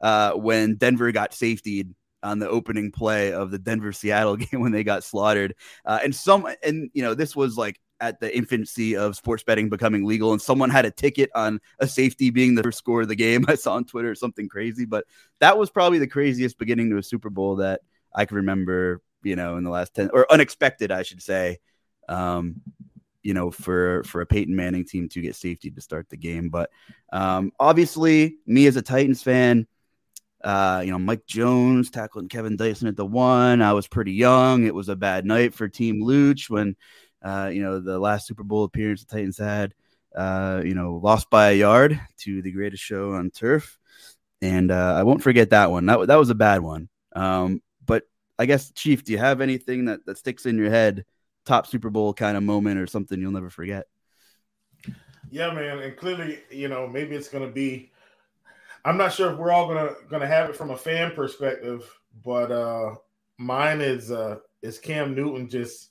[0.01, 4.73] uh, when Denver got safetied on the opening play of the Denver Seattle game when
[4.73, 5.55] they got slaughtered.
[5.85, 9.69] Uh, and some, and you know, this was like at the infancy of sports betting
[9.69, 13.09] becoming legal, and someone had a ticket on a safety being the first score of
[13.09, 13.45] the game.
[13.49, 15.05] I saw on Twitter something crazy, but
[15.41, 17.81] that was probably the craziest beginning to a Super Bowl that
[18.15, 19.03] I can remember.
[19.23, 21.59] You know, in the last ten or unexpected, I should say.
[22.09, 22.63] Um,
[23.23, 26.49] you know, for for a Peyton Manning team to get safety to start the game,
[26.49, 26.71] but
[27.13, 29.67] um, obviously, me as a Titans fan,
[30.43, 33.61] uh, you know, Mike Jones tackling Kevin Dyson at the one.
[33.61, 34.65] I was pretty young.
[34.65, 36.77] It was a bad night for Team Luch when,
[37.23, 39.75] uh, you know, the last Super Bowl appearance the Titans had,
[40.17, 43.79] uh, you know, lost by a yard to the greatest show on turf.
[44.41, 45.87] and uh, I won't forget that one.
[45.87, 46.89] That that was a bad one.
[47.15, 48.05] Um, but
[48.39, 51.05] I guess Chief, do you have anything that that sticks in your head,
[51.45, 53.87] top Super Bowl kind of moment or something you'll never forget?
[55.31, 57.93] Yeah, man, and clearly, you know, maybe it's going to be.
[58.85, 61.91] I'm not sure if we're all gonna gonna have it from a fan perspective,
[62.25, 62.95] but uh
[63.37, 65.91] mine is uh is Cam Newton just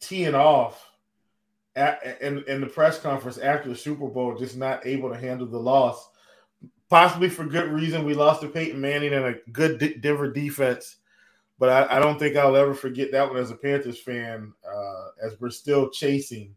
[0.00, 0.90] teeing off
[1.76, 5.46] at, in in the press conference after the Super Bowl, just not able to handle
[5.46, 6.08] the loss
[6.88, 8.04] possibly for good reason.
[8.04, 10.96] We lost to Peyton Manning and a good D- Denver defense,
[11.58, 15.08] but I, I, don't think I'll ever forget that one as a Panthers fan, uh,
[15.22, 16.54] as we're still chasing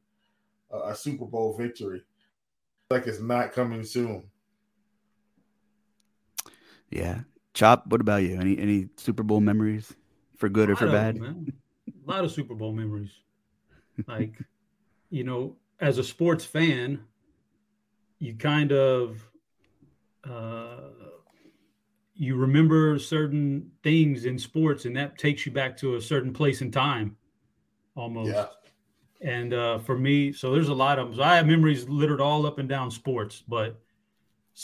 [0.71, 2.03] a, a Super Bowl victory.
[2.89, 4.23] Like it's not coming soon.
[6.89, 7.21] Yeah,
[7.53, 7.87] Chop.
[7.87, 8.37] What about you?
[8.37, 9.93] Any any Super Bowl memories
[10.35, 11.17] for good or for bad?
[11.17, 13.11] a lot of Super Bowl memories.
[14.07, 14.33] Like,
[15.09, 17.01] you know, as a sports fan,
[18.19, 19.27] you kind of
[20.29, 20.89] uh,
[22.15, 26.61] you remember certain things in sports, and that takes you back to a certain place
[26.61, 27.17] in time,
[27.95, 28.31] almost.
[28.31, 28.47] Yeah.
[29.21, 31.17] And uh, for me, so there's a lot of them.
[31.17, 33.79] So I have memories littered all up and down sports, but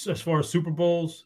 [0.08, 1.26] as far as Super Bowls,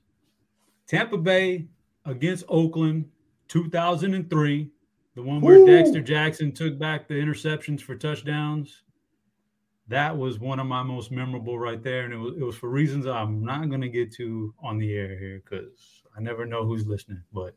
[0.88, 1.68] Tampa Bay
[2.06, 3.10] against Oakland,
[3.48, 4.70] 2003,
[5.16, 5.66] the one where Ooh.
[5.66, 8.84] Dexter Jackson took back the interceptions for touchdowns
[9.92, 12.06] that was one of my most memorable right there.
[12.06, 14.94] And it was, it was for reasons I'm not going to get to on the
[14.94, 17.56] air here because I never know who's listening, but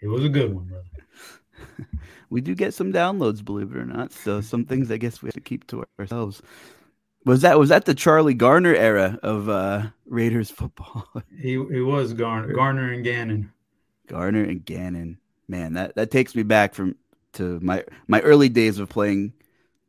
[0.00, 1.88] it was a good one, brother.
[2.30, 4.12] we do get some downloads, believe it or not.
[4.12, 6.42] So some things I guess we have to keep to ourselves.
[7.26, 11.06] Was that was that the Charlie Garner era of uh, Raiders football?
[11.38, 13.50] he he was Garner, Garner and Gannon.
[14.08, 15.18] Garner and Gannon.
[15.48, 16.96] Man, that, that takes me back from
[17.34, 19.32] to my my early days of playing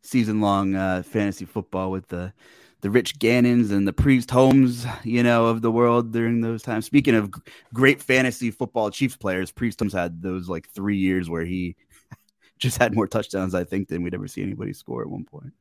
[0.02, 2.34] season long uh, fantasy football with the
[2.82, 6.86] the Rich Gannons and the Priest Holmes, you know, of the world during those times.
[6.86, 7.34] Speaking of
[7.74, 11.76] great fantasy football Chiefs players, Priest Holmes had those like three years where he
[12.60, 15.54] just had more touchdowns, I think, than we'd ever see anybody score at one point.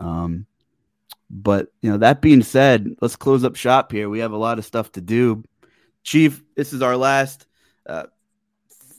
[0.00, 0.46] Um,
[1.30, 4.08] but you know, that being said, let's close up shop here.
[4.08, 5.44] We have a lot of stuff to do.
[6.02, 7.46] Chief, this is our last
[7.86, 8.06] uh,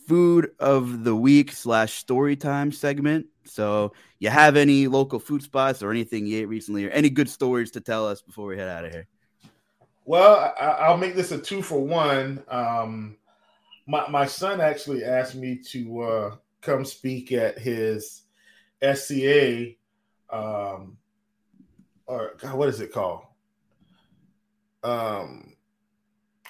[0.09, 3.27] food of the week slash story time segment.
[3.45, 7.29] So, you have any local food spots or anything you ate recently, or any good
[7.29, 9.07] stories to tell us before we head out of here?
[10.05, 12.43] Well, I, will make this a two for one.
[12.49, 13.17] Um,
[13.85, 18.23] my my son actually asked me to uh, come speak at his
[18.81, 19.73] SCA,
[20.31, 20.97] um,
[22.07, 23.21] or God, what is it called?
[24.83, 25.53] Um,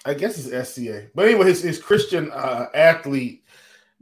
[0.06, 3.44] I guess it's SCA, but anyway, his, his Christian uh, athlete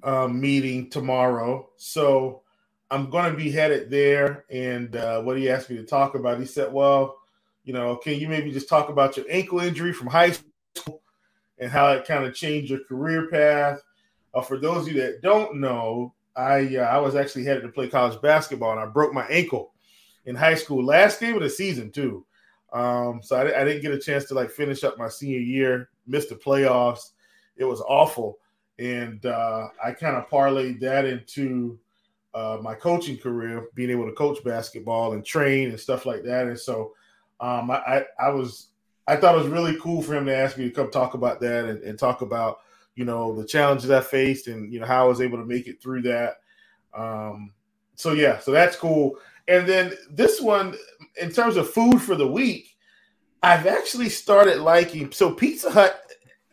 [0.03, 1.69] um, meeting tomorrow.
[1.77, 2.41] So
[2.89, 4.45] I'm going to be headed there.
[4.49, 7.17] And uh, what he asked me to talk about, he said, Well,
[7.63, 11.01] you know, can you maybe just talk about your ankle injury from high school
[11.57, 13.81] and how it kind of changed your career path?
[14.33, 17.69] Uh, for those of you that don't know, I uh, I was actually headed to
[17.69, 19.73] play college basketball and I broke my ankle
[20.25, 22.25] in high school, last game of the season too.
[22.71, 25.89] Um, so I, I didn't get a chance to like finish up my senior year,
[26.05, 27.11] missed the playoffs.
[27.55, 28.37] It was awful,
[28.79, 31.79] and uh, I kind of parlayed that into
[32.33, 36.45] uh, my coaching career, being able to coach basketball and train and stuff like that.
[36.45, 36.93] And so
[37.39, 38.67] um, I, I, I, was,
[39.07, 41.39] I thought it was really cool for him to ask me to come talk about
[41.41, 42.59] that and, and, talk about,
[42.95, 45.67] you know, the challenges I faced and, you know, how I was able to make
[45.67, 46.35] it through that.
[46.93, 47.53] Um,
[47.95, 49.17] so, yeah, so that's cool.
[49.47, 50.75] And then this one,
[51.19, 52.75] in terms of food for the week,
[53.41, 55.99] I've actually started liking, so Pizza Hut,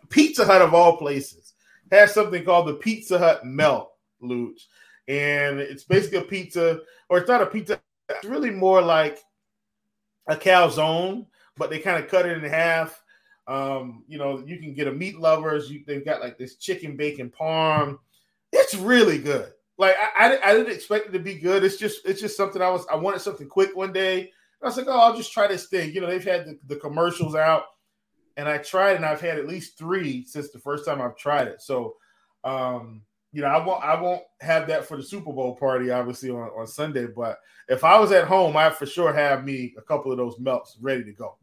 [0.08, 1.43] Pizza Hut of all places,
[1.94, 3.90] has something called the Pizza Hut Melt,
[4.22, 4.60] Luch
[5.08, 7.80] and it's basically a pizza, or it's not a pizza.
[8.08, 9.18] It's really more like
[10.28, 11.26] a calzone,
[11.56, 13.02] but they kind of cut it in half.
[13.46, 15.70] Um, you know, you can get a meat lovers.
[15.70, 17.98] You, they've got like this chicken bacon parm.
[18.52, 19.52] It's really good.
[19.76, 21.64] Like I, I, I, didn't expect it to be good.
[21.64, 24.30] It's just it's just something I was I wanted something quick one day.
[24.62, 25.92] I was like, oh, I'll just try this thing.
[25.92, 27.64] You know, they've had the, the commercials out,
[28.36, 31.48] and I tried, and I've had at least three since the first time I've tried
[31.48, 31.62] it.
[31.62, 31.96] So,
[32.42, 36.30] um, you know, I won't I won't have that for the Super Bowl party, obviously
[36.30, 37.06] on, on Sunday.
[37.06, 40.38] But if I was at home, I for sure have me a couple of those
[40.38, 41.36] melts ready to go.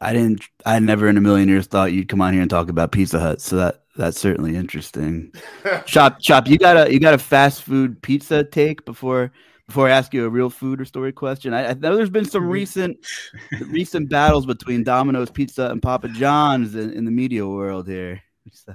[0.00, 0.42] I didn't.
[0.64, 3.20] I never in a million years thought you'd come on here and talk about Pizza
[3.20, 3.40] Hut.
[3.40, 5.32] So that that's certainly interesting.
[5.86, 6.48] Chop, chop.
[6.48, 9.32] You got a you got a fast food pizza take before
[9.66, 11.54] before I ask you a real food or story question.
[11.54, 12.98] I, I know there's been some recent
[13.68, 18.22] recent battles between Domino's Pizza and Papa John's in, in the media world here.
[18.50, 18.74] So.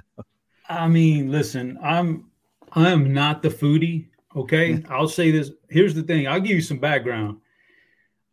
[0.68, 2.30] I mean, listen, I'm
[2.72, 4.08] I am not the foodie.
[4.36, 4.82] Okay.
[4.88, 5.50] I'll say this.
[5.68, 6.28] Here's the thing.
[6.28, 7.38] I'll give you some background.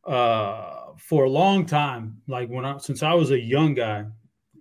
[0.04, 4.06] Uh, for a long time, like when I since I was a young guy,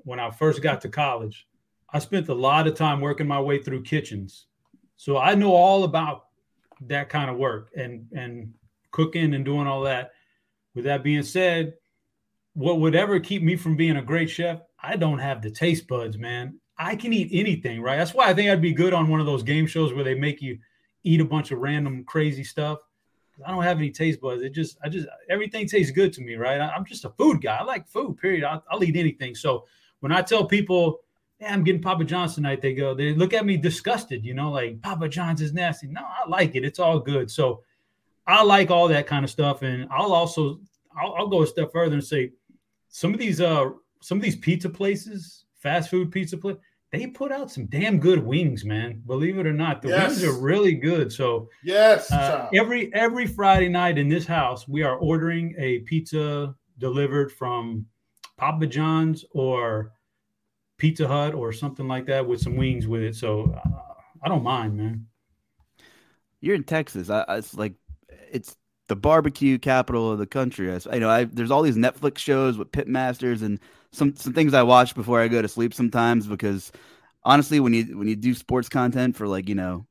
[0.05, 1.47] when I first got to college,
[1.91, 4.47] I spent a lot of time working my way through kitchens.
[4.97, 6.27] So I know all about
[6.83, 8.53] that kind of work and and
[8.91, 10.13] cooking and doing all that.
[10.75, 11.75] With that being said,
[12.55, 14.61] what would ever keep me from being a great chef?
[14.83, 16.59] I don't have the taste buds, man.
[16.79, 17.97] I can eat anything, right?
[17.97, 20.15] That's why I think I'd be good on one of those game shows where they
[20.15, 20.59] make you
[21.05, 22.79] eat a bunch of random crazy stuff.
[23.45, 24.43] I don't have any taste buds.
[24.43, 26.61] It just, I just, everything tastes good to me, right?
[26.61, 27.57] I, am just a food guy.
[27.57, 28.45] I like food, period.
[28.45, 29.35] I'll, I'll, eat anything.
[29.35, 29.65] So
[30.01, 31.01] when I tell people,
[31.47, 34.81] I'm getting Papa John's tonight, they go, they look at me disgusted, you know, like
[34.83, 35.87] Papa John's is nasty.
[35.89, 36.65] No, I like it.
[36.65, 37.31] It's all good.
[37.31, 37.63] So
[38.27, 39.63] I like all that kind of stuff.
[39.63, 40.61] And I'll also,
[40.97, 42.33] I'll, I'll go a step further and say
[42.89, 43.71] some of these, uh,
[44.01, 46.57] some of these pizza places, fast food pizza place,
[46.95, 49.03] they put out some damn good wings, man.
[49.07, 50.11] Believe it or not, the yes.
[50.11, 51.13] wings are really good.
[51.13, 56.55] So yes, uh, every every Friday night in this house, we are ordering a pizza
[56.79, 57.87] delivered from
[58.37, 59.93] Papa John's or
[60.85, 63.17] Pizza Hut or something like that with some wings with it.
[63.17, 65.07] So uh, I don't mind, man.
[66.43, 67.09] You're in Texas.
[67.09, 67.73] I, it's like
[68.31, 68.55] it's
[68.89, 70.71] the barbecue capital of the country.
[70.71, 73.61] I, I know I, there's all these Netflix shows with pit masters and
[73.93, 76.71] some some things I watch before I go to sleep sometimes because
[77.23, 79.87] honestly when you when you do sports content for like, you know,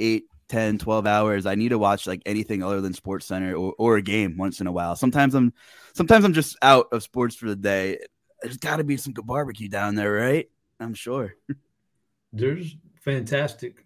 [0.00, 3.72] 8 10 12 hours i need to watch like anything other than sports center or,
[3.78, 5.52] or a game once in a while sometimes i'm
[5.94, 7.98] sometimes i'm just out of sports for the day
[8.42, 11.34] there's got to be some good barbecue down there right i'm sure
[12.32, 13.84] there's fantastic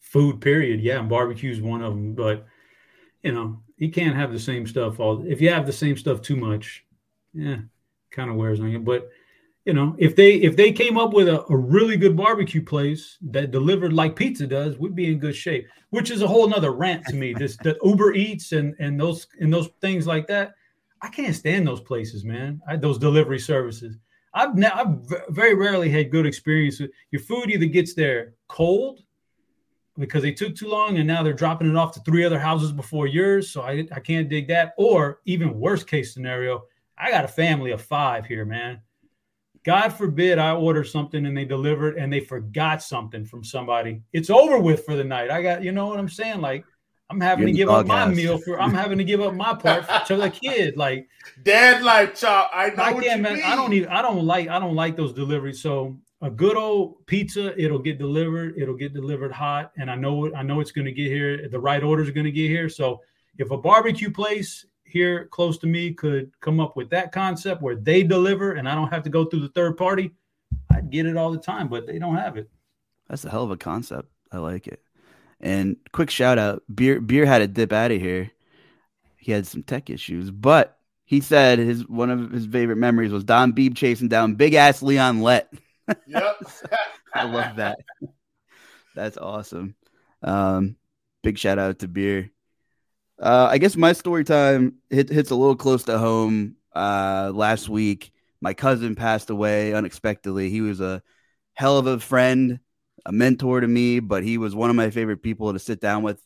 [0.00, 2.46] food period yeah and barbecue is one of them but
[3.22, 6.22] you know you can't have the same stuff all if you have the same stuff
[6.22, 6.84] too much
[7.34, 7.58] yeah
[8.16, 8.80] kind of wears on you.
[8.80, 9.08] But
[9.64, 13.18] you know, if they if they came up with a, a, really good barbecue place
[13.20, 15.66] that delivered like pizza does, we'd be in good shape.
[15.90, 17.34] Which is a whole nother rant to me.
[17.34, 20.54] This the Uber Eats and and those and those things like that.
[21.02, 22.60] I can't stand those places, man.
[22.66, 23.96] I, those delivery services.
[24.34, 24.98] I've ne- I've
[25.30, 26.80] very rarely had good experience.
[27.10, 29.00] Your food either gets there cold
[29.98, 32.72] because they took too long and now they're dropping it off to three other houses
[32.72, 33.50] before yours.
[33.50, 34.74] So I, I can't dig that.
[34.76, 36.64] Or even worst case scenario,
[36.98, 38.80] I got a family of five here, man.
[39.64, 44.02] God forbid I order something and they deliver it and they forgot something from somebody.
[44.12, 45.30] It's over with for the night.
[45.30, 46.40] I got, you know what I'm saying?
[46.40, 46.64] Like,
[47.08, 48.60] I'm having You're to give up my meal for.
[48.60, 50.76] I'm having to give up my part to the kid.
[50.76, 51.08] Like,
[51.44, 52.50] dad, like chop.
[52.52, 52.82] I know.
[52.82, 53.34] I can't, man.
[53.34, 53.44] Mean.
[53.44, 53.88] I don't even.
[53.90, 54.48] I don't like.
[54.48, 55.62] I don't like those deliveries.
[55.62, 58.58] So a good old pizza, it'll get delivered.
[58.58, 60.34] It'll get delivered hot, and I know.
[60.34, 61.48] I know it's going to get here.
[61.48, 62.68] The right order is going to get here.
[62.68, 63.00] So
[63.38, 67.76] if a barbecue place here close to me could come up with that concept where
[67.76, 70.12] they deliver and I don't have to go through the third party,
[70.70, 72.48] I'd get it all the time, but they don't have it.
[73.08, 74.10] That's a hell of a concept.
[74.32, 74.80] I like it.
[75.40, 78.30] And quick shout out, Beard Beard had to dip out of here.
[79.16, 83.24] He had some tech issues, but he said his one of his favorite memories was
[83.24, 85.52] Don Beebe chasing down big ass Leon Lett.
[86.08, 86.42] Yep.
[87.14, 87.78] I love that.
[88.96, 89.76] That's awesome.
[90.22, 90.76] Um,
[91.22, 92.30] big shout out to Beard.
[93.20, 96.56] Uh, I guess my story time hit, hits a little close to home.
[96.74, 100.50] Uh, last week, my cousin passed away unexpectedly.
[100.50, 101.02] He was a
[101.54, 102.60] hell of a friend,
[103.06, 106.02] a mentor to me, but he was one of my favorite people to sit down
[106.02, 106.20] with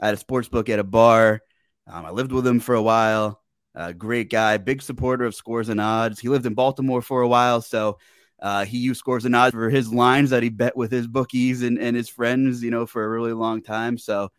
[0.00, 1.40] at a sports book at a bar.
[1.86, 3.40] Um, I lived with him for a while.
[3.74, 6.20] Uh, great guy, big supporter of scores and odds.
[6.20, 7.98] He lived in Baltimore for a while, so
[8.40, 11.62] uh, he used scores and odds for his lines that he bet with his bookies
[11.62, 13.96] and, and his friends, you know, for a really long time.
[13.96, 14.30] So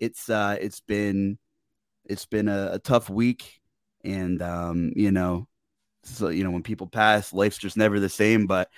[0.00, 1.38] it's uh, it's been
[2.06, 3.60] it's been a, a tough week,
[4.02, 5.46] and um, you know,
[6.04, 8.46] so you know when people pass, life's just never the same.
[8.46, 8.70] But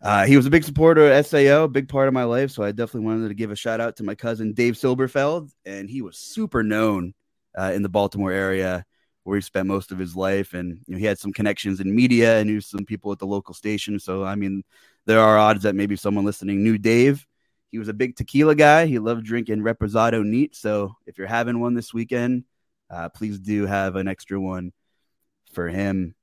[0.00, 2.50] uh, he was a big supporter of SAO, big part of my life.
[2.50, 5.90] So I definitely wanted to give a shout out to my cousin Dave Silberfeld, and
[5.90, 7.14] he was super known
[7.56, 8.84] uh, in the Baltimore area
[9.24, 11.94] where he spent most of his life, and you know, he had some connections in
[11.94, 13.98] media and knew some people at the local station.
[13.98, 14.62] So I mean,
[15.04, 17.26] there are odds that maybe someone listening knew Dave.
[17.70, 18.86] He was a big tequila guy.
[18.86, 20.56] He loved drinking Reposado neat.
[20.56, 22.44] So if you're having one this weekend,
[22.88, 24.72] uh, please do have an extra one
[25.52, 26.14] for him.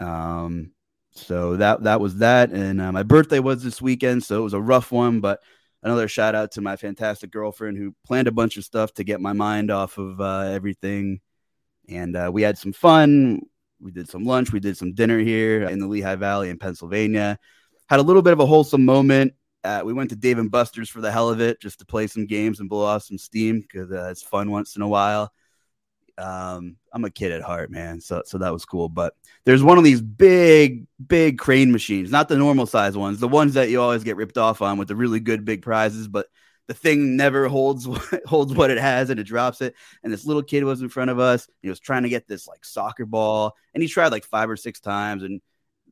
[0.00, 0.73] Um,
[1.14, 4.54] so that that was that, and uh, my birthday was this weekend, so it was
[4.54, 5.20] a rough one.
[5.20, 5.40] But
[5.82, 9.20] another shout out to my fantastic girlfriend who planned a bunch of stuff to get
[9.20, 11.20] my mind off of uh, everything,
[11.88, 13.40] and uh, we had some fun.
[13.80, 17.38] We did some lunch, we did some dinner here in the Lehigh Valley in Pennsylvania.
[17.88, 19.34] Had a little bit of a wholesome moment
[19.64, 22.06] uh, we went to Dave and Buster's for the hell of it, just to play
[22.06, 25.32] some games and blow off some steam because uh, it's fun once in a while.
[26.16, 28.88] Um, I'm a kid at heart, man, so so that was cool.
[28.88, 33.28] But there's one of these big, big crane machines, not the normal size ones, the
[33.28, 36.26] ones that you always get ripped off on with the really good big prizes, but
[36.66, 37.86] the thing never holds
[38.26, 39.74] holds what it has and it drops it.
[40.02, 41.48] And this little kid was in front of us.
[41.62, 44.56] He was trying to get this like soccer ball, and he tried like five or
[44.56, 45.40] six times, and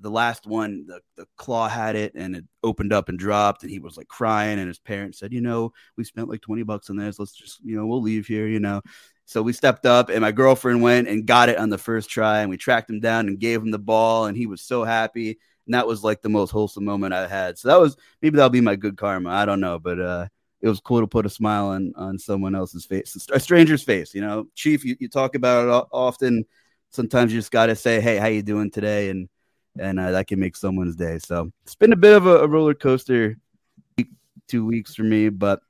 [0.03, 3.70] the last one, the, the claw had it and it opened up and dropped, and
[3.70, 4.59] he was like crying.
[4.59, 7.18] And his parents said, You know, we spent like 20 bucks on this.
[7.18, 8.83] Let's just, you know, we'll leave here, you know.
[9.25, 12.41] So we stepped up, and my girlfriend went and got it on the first try,
[12.41, 15.39] and we tracked him down and gave him the ball, and he was so happy.
[15.66, 17.59] And that was like the most wholesome moment I had.
[17.59, 19.31] So that was maybe that'll be my good karma.
[19.31, 20.27] I don't know, but uh,
[20.61, 24.14] it was cool to put a smile on on someone else's face, a stranger's face.
[24.14, 26.45] You know, Chief, you, you talk about it often.
[26.91, 29.29] Sometimes you just got to say, "Hey, how you doing today?" and
[29.79, 31.18] and uh, that can make someone's day.
[31.18, 33.37] So it's been a bit of a, a roller coaster
[34.49, 35.61] two weeks for me, but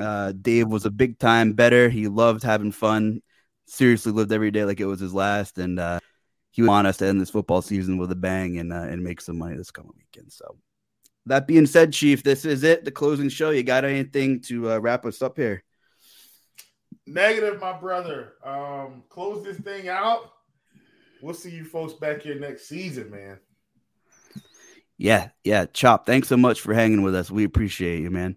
[0.00, 1.88] uh, Dave was a big time better.
[1.88, 3.22] He loved having fun.
[3.66, 5.98] Seriously, lived every day like it was his last, and uh,
[6.50, 9.20] he want us to end this football season with a bang and uh, and make
[9.20, 10.32] some money this coming weekend.
[10.32, 10.56] So
[11.26, 12.84] that being said, Chief, this is it.
[12.84, 13.50] The closing show.
[13.50, 15.64] You got anything to uh, wrap us up here?
[17.06, 18.34] Negative, my brother.
[18.44, 20.32] Um, close this thing out
[21.20, 23.38] we'll see you folks back here next season, man.
[24.98, 25.66] Yeah, yeah.
[25.66, 27.30] Chop, thanks so much for hanging with us.
[27.30, 28.36] We appreciate you, man.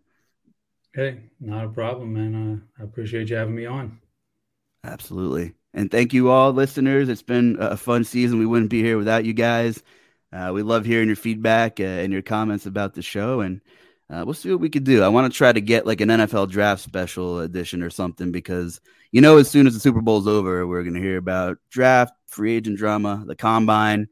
[0.99, 2.35] Hey, not a problem, man.
[2.77, 4.01] Uh, I appreciate you having me on.
[4.83, 5.53] Absolutely.
[5.73, 7.07] And thank you all, listeners.
[7.07, 8.37] It's been a fun season.
[8.37, 9.81] We wouldn't be here without you guys.
[10.33, 13.39] Uh, we love hearing your feedback uh, and your comments about the show.
[13.39, 13.61] And
[14.09, 15.01] uh, we'll see what we could do.
[15.01, 18.81] I want to try to get like an NFL draft special edition or something because
[19.13, 22.13] you know, as soon as the Super Bowl's over, we're going to hear about draft,
[22.27, 24.09] free agent drama, the combine.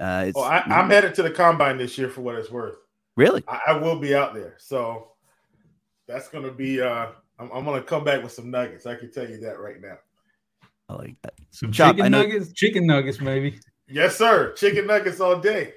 [0.00, 2.76] Uh, oh, I, am headed to the combine this year for what it's worth.
[3.14, 3.44] Really?
[3.46, 5.09] I, I will be out there, so
[6.10, 6.80] that's going to be.
[6.80, 7.06] Uh,
[7.38, 8.86] I'm, I'm going to come back with some nuggets.
[8.86, 9.98] I can tell you that right now.
[10.88, 11.34] I like that.
[11.50, 13.60] Some Chop, chicken nuggets, chicken nuggets, maybe.
[13.88, 14.52] Yes, sir.
[14.54, 15.74] Chicken nuggets all day.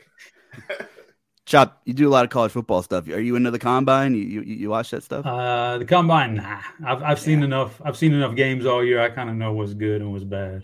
[1.46, 3.08] Chop, you do a lot of college football stuff.
[3.10, 4.16] Are you into the combine?
[4.16, 5.26] You you, you watch that stuff?
[5.26, 6.62] Uh, the combine, nah.
[6.86, 7.82] I've I've seen enough.
[7.84, 9.02] I've seen enough games all year.
[9.02, 10.64] I kind of know what's good and what's bad.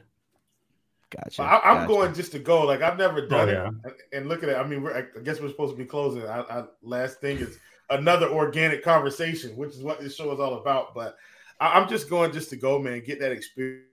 [1.10, 1.42] Gotcha.
[1.42, 1.88] I, am gotcha.
[1.88, 2.66] going just to go.
[2.66, 3.90] Like I've never done oh, yeah.
[3.90, 3.98] it.
[4.14, 4.58] And look at it.
[4.58, 6.26] I mean, I guess we're supposed to be closing.
[6.26, 7.58] I, I, last thing is
[7.90, 10.94] another organic conversation, which is what this show is all about.
[10.94, 11.18] But
[11.60, 13.04] I, am just going just to go, man.
[13.06, 13.86] Get that experience.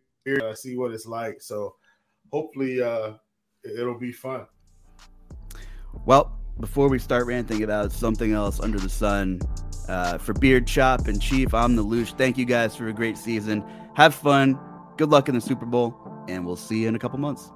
[0.43, 1.41] Uh, see what it's like.
[1.41, 1.77] So
[2.33, 3.13] hopefully, uh,
[3.65, 4.47] it'll be fun.
[6.05, 9.41] Well, before we start ranting about something else under the sun,
[9.89, 12.17] uh, for Beard Chop and Chief, I'm the Loosh.
[12.17, 13.65] Thank you guys for a great season.
[13.95, 14.59] Have fun.
[14.97, 15.97] Good luck in the Super Bowl,
[16.29, 17.51] and we'll see you in a couple months.